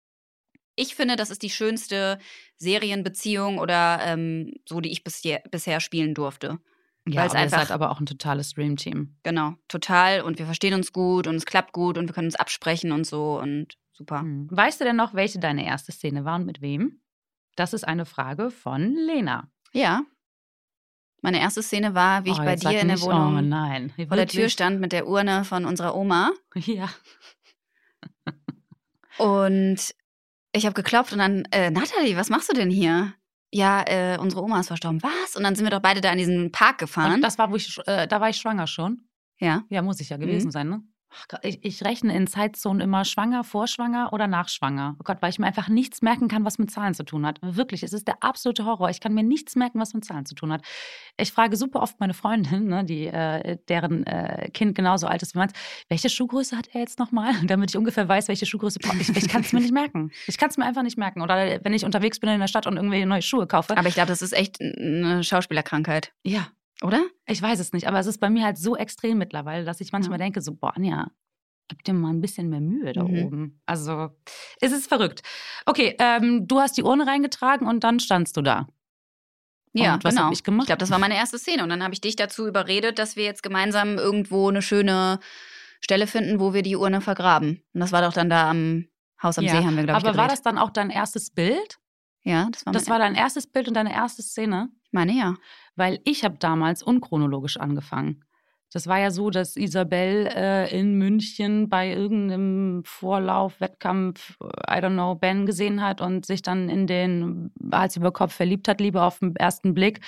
[0.76, 2.18] ich finde, das ist die schönste
[2.56, 6.58] Serienbeziehung oder ähm, so, die ich bis je, bisher spielen durfte.
[7.06, 9.16] Ja, Weil es aber ihr einfach- seid aber auch ein totales Dream-Team.
[9.22, 10.22] Genau, total.
[10.22, 13.06] Und wir verstehen uns gut und es klappt gut und wir können uns absprechen und
[13.06, 14.20] so und super.
[14.20, 14.48] Hm.
[14.50, 17.00] Weißt du denn noch, welche deine erste Szene war und mit wem?
[17.56, 19.50] Das ist eine Frage von Lena.
[19.72, 20.02] Ja.
[21.20, 23.92] Meine erste Szene war, wie ich oh, bei dir in der Wohnung Oh nein.
[24.08, 26.32] vor der Tür stand mit der Urne von unserer Oma.
[26.54, 26.88] Ja.
[29.18, 29.94] Und
[30.54, 33.12] ich habe geklopft und dann, äh, Nathalie, was machst du denn hier?
[33.52, 35.02] Ja, äh, unsere Oma ist verstorben.
[35.02, 35.36] Was?
[35.36, 37.14] Und dann sind wir doch beide da in diesen Park gefahren.
[37.14, 39.02] Und das war, wo ich, äh, da war ich schwanger schon.
[39.38, 39.62] ja.
[39.68, 40.50] Ja, muss ich ja gewesen Mhm.
[40.52, 40.82] sein, ne?
[41.42, 44.96] Ich, ich rechne in Zeitzonen immer schwanger, vorschwanger oder nachschwanger.
[44.98, 47.38] Oh Gott, weil ich mir einfach nichts merken kann, was mit Zahlen zu tun hat.
[47.42, 48.90] Wirklich, es ist der absolute Horror.
[48.90, 50.62] Ich kann mir nichts merken, was mit Zahlen zu tun hat.
[51.16, 55.34] Ich frage super oft meine Freundin, ne, die, äh, deren äh, Kind genauso alt ist
[55.34, 55.52] wie meins,
[55.88, 57.32] welche Schuhgröße hat er jetzt nochmal?
[57.46, 58.98] Damit ich ungefähr weiß, welche Schuhgröße brauche.
[58.98, 60.10] Ich, ich kann es mir nicht merken.
[60.26, 61.22] Ich kann es mir einfach nicht merken.
[61.22, 63.76] Oder wenn ich unterwegs bin in der Stadt und irgendwie neue Schuhe kaufe.
[63.76, 66.48] Aber ich glaube, das ist echt eine Schauspielerkrankheit, ja,
[66.82, 67.02] oder?
[67.26, 69.92] ich weiß es nicht, aber es ist bei mir halt so extrem mittlerweile, dass ich
[69.92, 71.10] manchmal denke, so, boah, Anja,
[71.68, 73.24] gib dir mal ein bisschen mehr Mühe da Mhm.
[73.24, 73.60] oben.
[73.66, 74.10] Also,
[74.60, 75.22] es ist verrückt.
[75.66, 78.66] Okay, ähm, du hast die Urne reingetragen und dann standst du da.
[79.72, 80.26] Ja, Und was genau.
[80.26, 80.66] hab ich gemacht?
[80.66, 81.62] glaube, das war meine erste Szene.
[81.64, 85.18] Und dann habe ich dich dazu überredet, dass wir jetzt gemeinsam irgendwo eine schöne
[85.80, 87.62] Stelle finden, wo wir die Urne vergraben.
[87.72, 88.86] Und das war doch dann da am
[89.22, 91.30] Haus am Ja, See, haben wir, glaube ich, Aber war das dann auch dein erstes
[91.30, 91.78] Bild?
[92.22, 94.68] Ja, das war, Das war dein erstes Bild und deine erste Szene?
[94.84, 95.34] ich meine, ja.
[95.76, 98.24] Weil ich habe damals unchronologisch angefangen.
[98.74, 104.94] Das war ja so, dass Isabel äh, in München bei irgendeinem Vorlauf, Wettkampf, I don't
[104.94, 109.00] know, Ben gesehen hat und sich dann in den Hals über Kopf verliebt hat, Liebe
[109.00, 110.00] auf den ersten Blick,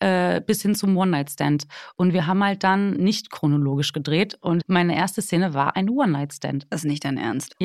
[0.00, 1.66] äh, bis hin zum One-Night-Stand.
[1.96, 6.66] Und wir haben halt dann nicht chronologisch gedreht und meine erste Szene war ein One-Night-Stand.
[6.70, 7.56] Das ist nicht dein Ernst.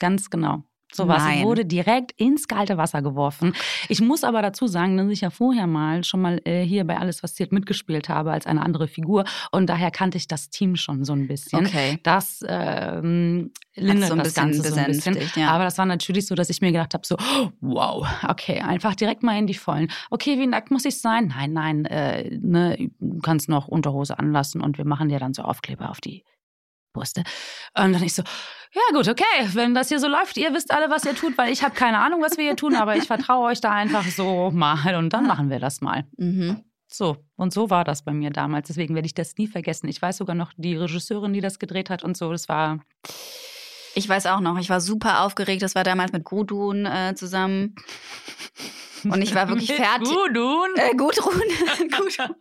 [0.00, 0.64] Ganz genau.
[0.92, 1.44] So was Nein.
[1.44, 3.54] wurde direkt ins kalte Wasser geworfen.
[3.88, 6.96] Ich muss aber dazu sagen, dass ich ja vorher mal schon mal äh, hier bei
[6.96, 10.76] Alles was zählt mitgespielt habe als eine andere Figur und daher kannte ich das Team
[10.76, 11.66] schon so ein bisschen.
[11.66, 11.98] Okay.
[12.02, 15.18] Das ähm, lindert so ein das Ganze so ein bisschen.
[15.34, 15.48] ja.
[15.50, 17.16] Aber das war natürlich so, dass ich mir gedacht habe, so,
[17.60, 19.90] wow, okay, einfach direkt mal in die Vollen.
[20.10, 21.32] Okay, wie nackt muss ich sein?
[21.36, 25.42] Nein, nein, äh, ne, du kannst noch Unterhose anlassen und wir machen dir dann so
[25.42, 26.24] Aufkleber auf die
[26.96, 27.22] Brüste.
[27.74, 28.22] Und dann ich so,
[28.72, 31.52] ja gut, okay, wenn das hier so läuft, ihr wisst alle, was ihr tut, weil
[31.52, 34.50] ich habe keine Ahnung, was wir hier tun, aber ich vertraue euch da einfach so
[34.50, 36.04] mal und dann machen wir das mal.
[36.16, 36.62] Mhm.
[36.88, 38.68] So, und so war das bei mir damals.
[38.68, 39.88] Deswegen werde ich das nie vergessen.
[39.88, 42.30] Ich weiß sogar noch die Regisseurin, die das gedreht hat und so.
[42.30, 42.78] Das war
[43.94, 45.62] Ich weiß auch noch, ich war super aufgeregt.
[45.62, 47.74] Das war damals mit Gudrun äh, zusammen.
[49.12, 50.08] Und ich war wirklich mit fertig.
[50.08, 50.68] Gudrun.
[50.76, 51.42] Äh, Gudrun.
[51.90, 52.34] Gudrun.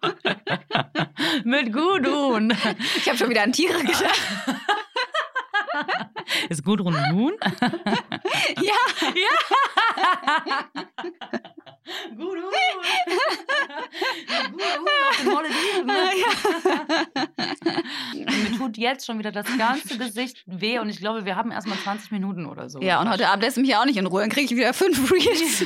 [1.43, 2.53] mit Gudrun.
[2.97, 4.19] Ich habe schon wieder an Tiere gedacht.
[6.49, 7.33] Ist Gudrun Huhn?
[8.61, 8.73] Ja.
[9.15, 9.33] Ja.
[12.15, 12.51] Gudrun.
[14.51, 16.25] Gudrun auf den Malediven.
[18.25, 21.67] Mir tut jetzt schon wieder das ganze Gesicht weh und ich glaube, wir haben erst
[21.67, 22.81] mal 20 Minuten oder so.
[22.81, 24.21] Ja, und heute Abend lässt mich auch nicht in Ruhe.
[24.21, 25.63] Dann kriege ich wieder fünf Reels.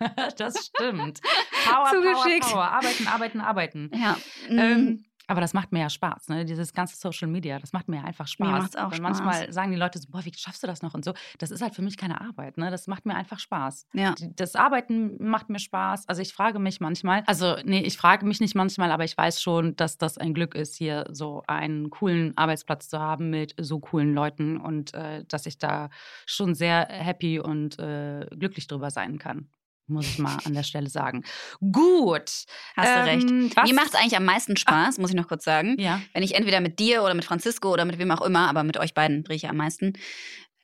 [0.36, 1.20] Das stimmt.
[1.64, 2.46] Power, Power, Zugeschickt.
[2.46, 2.64] Power.
[2.70, 3.90] Arbeiten, arbeiten, arbeiten.
[3.94, 4.16] Ja.
[4.48, 6.44] Ähm, Ähm, aber das macht mir ja Spaß, ne?
[6.44, 8.46] Dieses ganze Social Media, das macht mir ja einfach Spaß.
[8.46, 9.00] Mir macht's auch Spaß.
[9.00, 11.14] Manchmal sagen die Leute so, boah, wie schaffst du das noch und so.
[11.38, 12.70] Das ist halt für mich keine Arbeit, ne?
[12.70, 13.86] Das macht mir einfach Spaß.
[13.94, 14.14] ja.
[14.36, 16.08] Das Arbeiten macht mir Spaß.
[16.08, 19.40] Also ich frage mich manchmal, also nee, ich frage mich nicht manchmal, aber ich weiß
[19.40, 23.80] schon, dass das ein Glück ist, hier so einen coolen Arbeitsplatz zu haben mit so
[23.80, 25.88] coolen Leuten und äh, dass ich da
[26.26, 29.48] schon sehr happy und äh, glücklich drüber sein kann.
[29.86, 31.24] Muss ich mal an der Stelle sagen.
[31.60, 32.44] Gut.
[32.76, 33.30] Hast du recht.
[33.30, 35.76] Ähm, was- Mir macht es eigentlich am meisten Spaß, muss ich noch kurz sagen.
[35.78, 36.00] Ja.
[36.14, 38.78] Wenn ich entweder mit dir oder mit Francisco oder mit wem auch immer, aber mit
[38.78, 39.92] euch beiden drehe ich ja am meisten.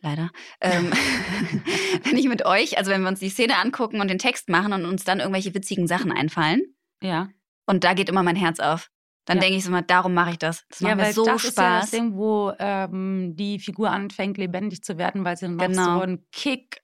[0.00, 0.30] Leider.
[0.62, 0.90] Ähm,
[2.04, 4.72] wenn ich mit euch, also wenn wir uns die Szene angucken und den Text machen
[4.72, 6.62] und uns dann irgendwelche witzigen Sachen einfallen,
[7.02, 7.28] Ja.
[7.66, 8.88] und da geht immer mein Herz auf.
[9.26, 9.42] Dann Ja.
[9.42, 10.64] denke ich so mal, darum mache ich das.
[10.70, 11.90] Das macht mir so das ist ja das Spaß.
[11.90, 15.96] Ding, wo ähm, die Figur anfängt, lebendig zu werden, weil sie dann Genau.
[15.96, 16.80] so einen Kick,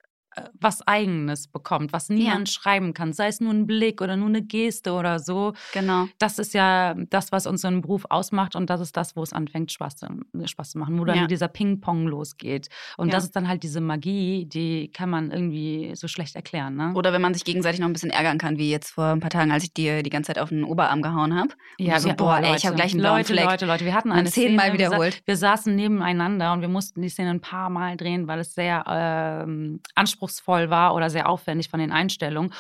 [0.61, 4.43] was Eigenes bekommt, was niemand schreiben kann, sei es nur ein Blick oder nur eine
[4.43, 5.53] Geste oder so.
[5.73, 6.07] genau.
[6.19, 9.73] Das ist ja das, was unseren Beruf ausmacht und das ist das, wo es anfängt,
[9.73, 10.07] Spaß zu,
[10.45, 11.27] Spaß zu machen, wo dann Ja.
[11.27, 12.69] dieser Ping-Pong losgeht.
[12.97, 13.13] Und Ja.
[13.15, 16.77] das ist dann halt diese Magie, die kann man irgendwie so schlecht erklären.
[16.77, 16.93] Ne?
[16.95, 19.31] Oder wenn man sich gegenseitig noch ein bisschen ärgern kann, wie jetzt vor ein paar
[19.31, 21.51] Tagen, als ich dir die ganze Zeit auf den Oberarm gehauen habe.
[21.79, 23.45] Ja, so, boah, oh, ey, ich hab Leute, gleich einen Leute, Fleck.
[23.47, 25.23] Leute, Leute, wir hatten eine zehnmal Szene, wir sa- wiederholt.
[25.25, 28.85] Wir saßen nebeneinander und wir mussten die Szene ein paar Mal drehen, weil es sehr
[28.87, 32.53] ähm, anspruchsvoll war oder sehr aufwendig von den Einstellungen.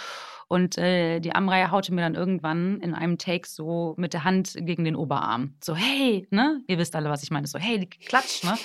[0.48, 4.54] Und äh, die Amrei haute mir dann irgendwann in einem Take so mit der Hand
[4.60, 5.56] gegen den Oberarm.
[5.62, 6.62] So, hey, ne?
[6.68, 7.46] Ihr wisst alle, was ich meine.
[7.48, 8.56] So, hey, klatsch, ne?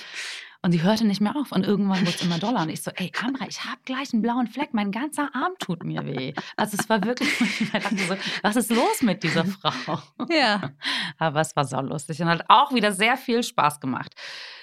[0.64, 1.52] Und sie hörte nicht mehr auf.
[1.52, 2.62] Und irgendwann wurde es immer doller.
[2.62, 4.76] Und ich so, ey, Amra, ich habe gleich einen blauen Fleck.
[4.76, 6.34] Mein ganzer Arm tut mir weh.
[6.56, 9.98] Also es war wirklich, ich dachte so, was ist los mit dieser Frau?
[10.30, 10.72] Ja.
[11.18, 14.14] Aber es war sau lustig und hat auch wieder sehr viel Spaß gemacht.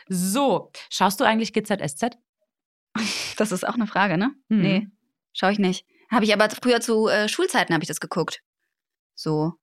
[0.08, 2.16] So, schaust du eigentlich GZSZ?
[3.36, 4.34] Das ist auch eine Frage, ne?
[4.48, 4.60] Mhm.
[4.62, 4.88] Nee,
[5.32, 5.86] schaue ich nicht.
[6.10, 8.40] Habe ich aber früher zu äh, Schulzeiten habe ich das geguckt.
[9.14, 9.54] So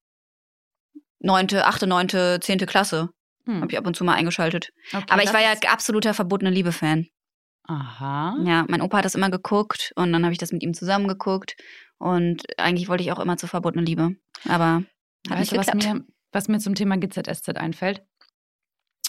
[1.20, 3.10] neunte, achte, neunte, zehnte Klasse
[3.46, 3.62] Hm.
[3.62, 4.72] habe ich ab und zu mal eingeschaltet.
[4.92, 7.08] Okay, aber ich war ja absoluter verbotene Liebe-Fan.
[7.68, 8.38] Aha.
[8.44, 11.08] Ja, mein Opa hat das immer geguckt und dann habe ich das mit ihm zusammen
[11.08, 11.56] geguckt.
[11.98, 14.16] Und eigentlich wollte ich auch immer zu verbotene Liebe.
[14.46, 14.86] Aber hat
[15.30, 16.00] weißt nicht du, was geklappt.
[16.00, 18.04] mir, was mir zum Thema GZSZ einfällt?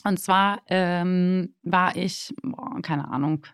[0.04, 3.46] Und zwar ähm, war ich, boah, keine Ahnung,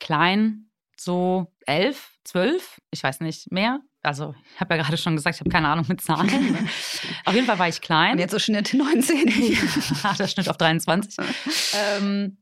[0.00, 3.80] klein, so elf, zwölf, ich weiß nicht mehr.
[4.02, 6.28] Also ich habe ja gerade schon gesagt, ich habe keine Ahnung mit Zahlen.
[7.24, 8.12] Auf jeden Fall war ich klein.
[8.12, 9.28] Und jetzt so Schnitt 19.
[10.02, 11.16] Ja, der Schnitt auf 23.
[11.74, 12.38] ähm,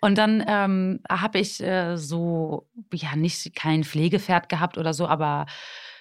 [0.00, 5.46] und dann ähm, habe ich äh, so, ja, nicht kein Pflegepferd gehabt oder so, aber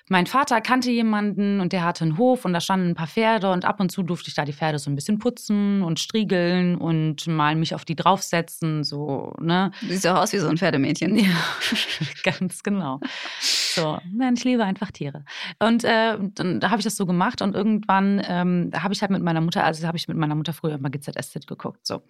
[0.07, 3.51] mein Vater kannte jemanden und der hatte einen Hof und da standen ein paar Pferde
[3.51, 6.75] und ab und zu durfte ich da die Pferde so ein bisschen putzen und striegeln
[6.75, 9.71] und mal mich auf die draufsetzen, so, ne?
[9.81, 11.15] Du siehst auch aus wie so ein Pferdemädchen.
[11.17, 11.33] Ja,
[12.23, 12.99] ganz genau.
[13.39, 15.25] So, nein, ich liebe einfach Tiere.
[15.59, 19.11] Und äh, dann da habe ich das so gemacht und irgendwann ähm, habe ich halt
[19.11, 22.03] mit meiner Mutter, also habe ich mit meiner Mutter früher immer GZSZ geguckt, so.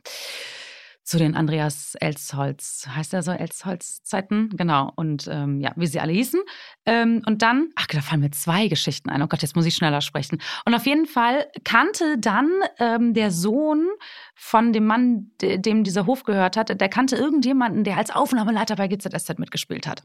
[1.08, 4.50] Zu den Andreas Elsholz, heißt er so, Elsholz-Zeiten?
[4.58, 4.92] Genau.
[4.96, 6.42] Und ähm, ja, wie sie alle hießen.
[6.88, 9.22] Ähm, und dann, ach, da fallen mir zwei Geschichten ein.
[9.22, 10.42] Oh Gott, jetzt muss ich schneller sprechen.
[10.66, 12.50] Und auf jeden Fall kannte dann
[12.80, 13.86] ähm, der Sohn
[14.34, 18.76] von dem Mann, de- dem dieser Hof gehört hat, der kannte irgendjemanden, der als Aufnahmeleiter
[18.76, 20.02] bei GZSZ mitgespielt hat.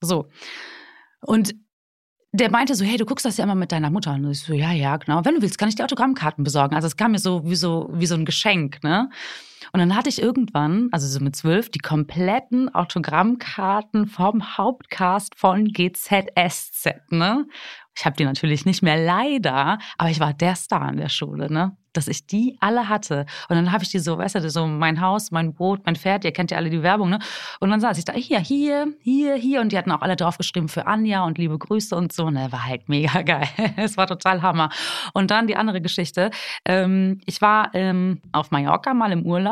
[0.00, 0.28] So.
[1.20, 1.54] Und
[2.32, 4.14] der meinte so, hey, du guckst das ja immer mit deiner Mutter.
[4.14, 5.24] Und ich so, ja, ja, genau.
[5.24, 6.74] Wenn du willst, kann ich dir Autogrammkarten besorgen.
[6.74, 9.08] Also es kam mir so wie so, wie so ein Geschenk, ne?
[9.72, 15.66] Und dann hatte ich irgendwann, also so mit zwölf, die kompletten Autogrammkarten vom Hauptcast von
[15.66, 17.46] GZSZ, ne?
[17.94, 21.52] Ich habe die natürlich nicht mehr leider, aber ich war der Star in der Schule,
[21.52, 21.76] ne?
[21.92, 23.26] Dass ich die alle hatte.
[23.50, 26.24] Und dann habe ich die so, weißt du, so mein Haus, mein Boot, mein Pferd,
[26.24, 27.18] ihr kennt ja alle die Werbung, ne?
[27.60, 29.60] Und dann saß ich da, hier, hier, hier, hier.
[29.60, 32.30] Und die hatten auch alle draufgeschrieben für Anja und liebe Grüße und so.
[32.30, 33.46] Das war halt mega geil.
[33.76, 34.70] Es war total Hammer.
[35.12, 36.30] Und dann die andere Geschichte.
[36.64, 39.51] Ähm, ich war ähm, auf Mallorca mal im Urlaub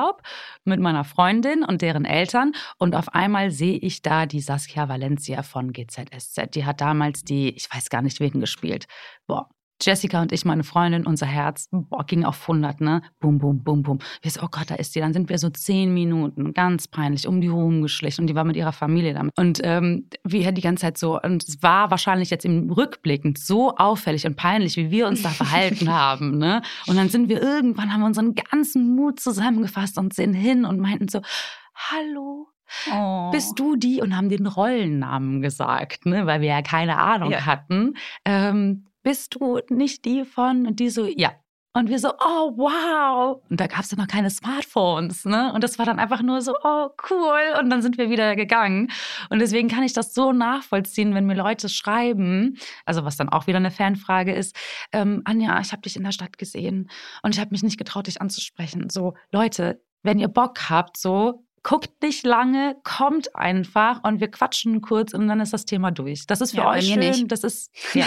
[0.64, 2.52] mit meiner Freundin und deren Eltern.
[2.78, 6.54] Und auf einmal sehe ich da die Saskia Valencia von GZSZ.
[6.54, 8.86] Die hat damals die, ich weiß gar nicht, wen gespielt.
[9.26, 9.48] Boah.
[9.80, 13.02] Jessica und ich, meine Freundin, unser Herz, boah, ging auf 100, ne?
[13.20, 13.98] Bum, bum, bum, bum.
[14.22, 15.00] Wir so, oh Gott, da ist die.
[15.00, 18.22] Dann sind wir so zehn Minuten, ganz peinlich, um die rumgeschlichen.
[18.22, 19.32] Und die war mit ihrer Familie damit.
[19.38, 23.76] Und ähm, wir die ganze Zeit so, und es war wahrscheinlich jetzt im Rückblickend so
[23.76, 26.62] auffällig und peinlich, wie wir uns da verhalten haben, ne?
[26.86, 30.80] Und dann sind wir irgendwann, haben wir unseren ganzen Mut zusammengefasst und sind hin und
[30.80, 31.20] meinten so,
[31.74, 32.48] hallo,
[32.92, 33.30] Oh.
[33.32, 36.26] bist du die und haben den Rollennamen gesagt, ne?
[36.26, 37.44] weil wir ja keine Ahnung Ja.
[37.44, 37.94] hatten.
[38.24, 40.66] Ähm, bist du nicht die von?
[40.66, 41.32] Und die so, ja.
[41.72, 43.40] Und wir so, oh wow.
[43.48, 45.52] Und da gab es ja noch keine Smartphones, ne?
[45.52, 47.60] Und das war dann einfach nur so, oh cool.
[47.60, 48.90] Und dann sind wir wieder gegangen.
[49.28, 53.46] Und deswegen kann ich das so nachvollziehen, wenn mir Leute schreiben, also was dann auch
[53.46, 54.56] wieder eine Fanfrage ist,
[54.92, 56.90] ähm, Anja, ich habe dich in der Stadt gesehen
[57.22, 58.90] und ich habe mich nicht getraut, dich anzusprechen.
[58.90, 64.80] So, Leute, wenn ihr Bock habt, so, guckt nicht lange, kommt einfach und wir quatschen
[64.80, 66.26] kurz und dann ist das Thema durch.
[66.26, 66.98] Das ist für Ja, euch schön.
[67.00, 67.30] nicht.
[67.30, 68.06] Das ist ja.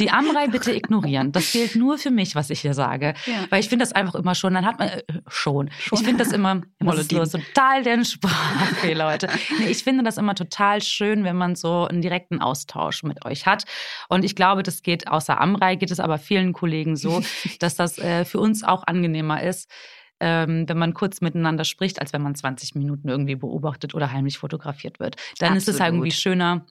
[0.00, 1.32] Die Amrei bitte ignorieren.
[1.32, 3.14] Das gilt nur für mich, was ich hier sage.
[3.26, 3.44] Ja.
[3.50, 5.70] Weil ich finde das einfach immer schon, dann hat man äh, schon.
[5.92, 9.28] Ich finde das immer das ist so total den Sprachfehler heute.
[9.58, 13.44] Nee, ich finde das immer total schön, wenn man so einen direkten Austausch mit euch
[13.44, 13.64] hat.
[14.08, 17.22] Und ich glaube, das geht außer Amrei, geht es aber vielen Kollegen so,
[17.60, 19.70] dass das äh, für uns auch angenehmer ist.
[20.20, 24.38] Ähm, wenn man kurz miteinander spricht, als wenn man 20 Minuten irgendwie beobachtet oder heimlich
[24.38, 25.16] fotografiert wird.
[25.38, 25.94] Dann ist es halt Absolut.
[25.94, 26.66] irgendwie schöner,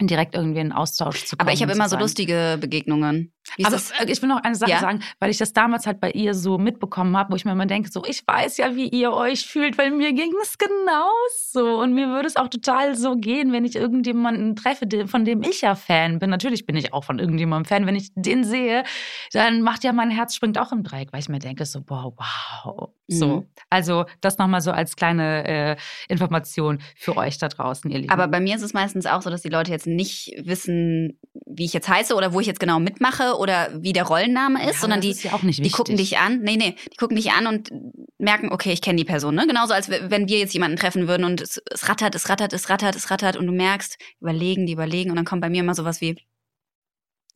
[0.00, 1.48] direkt irgendwie in Austausch zu kommen.
[1.48, 3.32] Aber ich habe immer so lustige Begegnungen.
[3.56, 3.90] Wie aber das?
[3.92, 4.80] äh, ich will noch eine Sache Ja?
[4.80, 7.66] sagen, weil ich das damals halt bei ihr so mitbekommen habe, wo ich mir immer
[7.66, 11.92] denke, so ich weiß ja, wie ihr euch fühlt, weil mir ging es genauso und
[11.94, 15.74] mir würde es auch total so gehen, wenn ich irgendjemanden treffe, von dem ich ja
[15.74, 16.30] Fan bin.
[16.30, 18.84] Natürlich bin ich auch von irgendjemandem Fan, wenn ich den sehe,
[19.32, 22.12] dann macht ja mein Herz springt auch im Dreieck, weil ich mir denke so wow,
[22.16, 22.90] wow.
[23.10, 23.46] So, Mhm.
[23.70, 25.76] also das nochmal so als kleine äh,
[26.10, 28.12] Information für euch da draußen, ihr Lieben.
[28.12, 31.64] Aber bei mir ist es meistens auch so, dass die Leute jetzt nicht wissen, wie
[31.64, 34.80] ich jetzt heiße oder wo ich jetzt genau mitmache oder wie der Rollenname ist, Ja,
[34.80, 36.40] sondern die, ist ja die gucken dich an.
[36.40, 37.70] Nee, nee, die gucken dich an und
[38.18, 39.34] merken, okay, ich kenne die Person.
[39.34, 39.46] Ne?
[39.46, 42.68] Genauso als wenn wir jetzt jemanden treffen würden und es, es rattert, es rattert, es
[42.68, 45.74] rattert, es rattert und du merkst, überlegen, die überlegen und dann kommt bei mir immer
[45.74, 46.16] sowas wie,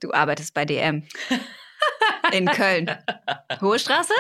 [0.01, 1.05] du arbeitest bei DM.
[2.33, 2.91] in Köln.
[3.61, 4.15] Hohe Straße?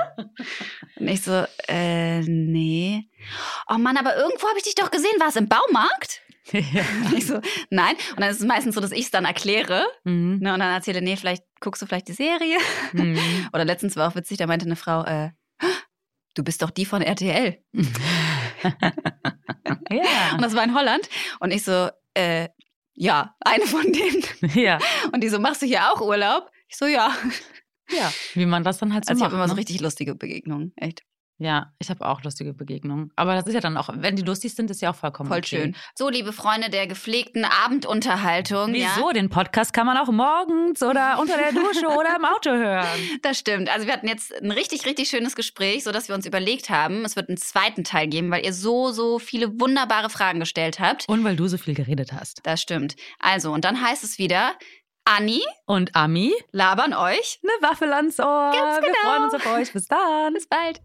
[0.97, 3.09] Und ich so, äh, nee.
[3.68, 5.18] Oh Mann, aber irgendwo habe ich dich doch gesehen.
[5.18, 6.20] War es im Baumarkt?
[6.53, 6.84] Ja.
[7.16, 7.40] Ich so,
[7.70, 7.95] nein.
[8.11, 9.86] Und dann ist es meistens so, dass ich es dann erkläre.
[10.05, 10.38] Mhm.
[10.40, 12.59] Ne, und dann erzähle, nee, vielleicht guckst du vielleicht die Serie.
[12.93, 13.16] Mhm.
[13.53, 15.30] Oder letztens war auch witzig, da meinte eine Frau, äh,
[16.34, 17.62] du bist doch die von RTL.
[19.90, 20.32] ja.
[20.34, 21.09] Und das war in Holland.
[21.40, 22.49] Und ich so, äh,
[22.95, 24.24] ja, eine von denen.
[24.55, 24.78] ja.
[25.12, 26.51] Und die so, machst du hier auch Urlaub?
[26.68, 27.14] Ich so, ja.
[27.90, 28.12] Ja.
[28.34, 29.32] Wie man das dann halt so Also ich macht.
[29.32, 29.61] habe immer so ne?
[29.61, 30.72] richtig lustige Begegnungen.
[30.76, 31.03] Echt.
[31.43, 33.11] Ja, ich habe auch lustige Begegnungen.
[33.16, 35.38] Aber das ist ja dann auch, wenn die lustig sind, ist ja auch vollkommen Voll
[35.38, 35.61] okay.
[35.61, 35.76] schön.
[35.97, 38.72] So, liebe Freunde der gepflegten Abendunterhaltung.
[38.72, 39.09] Wieso?
[39.09, 39.12] Ja?
[39.12, 42.86] Den Podcast kann man auch morgens oder unter der Dusche oder im Auto hören.
[43.22, 43.68] Das stimmt.
[43.70, 47.16] Also wir hatten jetzt ein richtig, richtig schönes Gespräch, sodass wir uns überlegt haben, es
[47.16, 51.09] wird einen zweiten Teil geben, weil ihr so, so viele wunderbare Fragen gestellt habt.
[51.09, 52.40] Und weil du so viel geredet hast.
[52.45, 52.95] Das stimmt.
[53.18, 54.53] Also, und dann heißt es wieder,
[55.05, 57.40] Anni Und Ami, labern euch.
[57.43, 58.53] eine Waffel ans Ohr.
[58.53, 58.99] Ganz Wir genau.
[59.03, 59.72] freuen uns auf euch.
[59.72, 60.34] Bis dann.
[60.34, 60.80] Bis bald.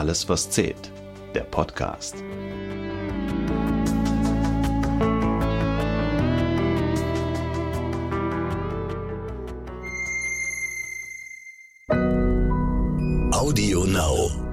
[0.00, 0.90] Alles, was zählt.
[1.34, 2.14] Der Podcast.
[13.30, 14.49] Audio Now.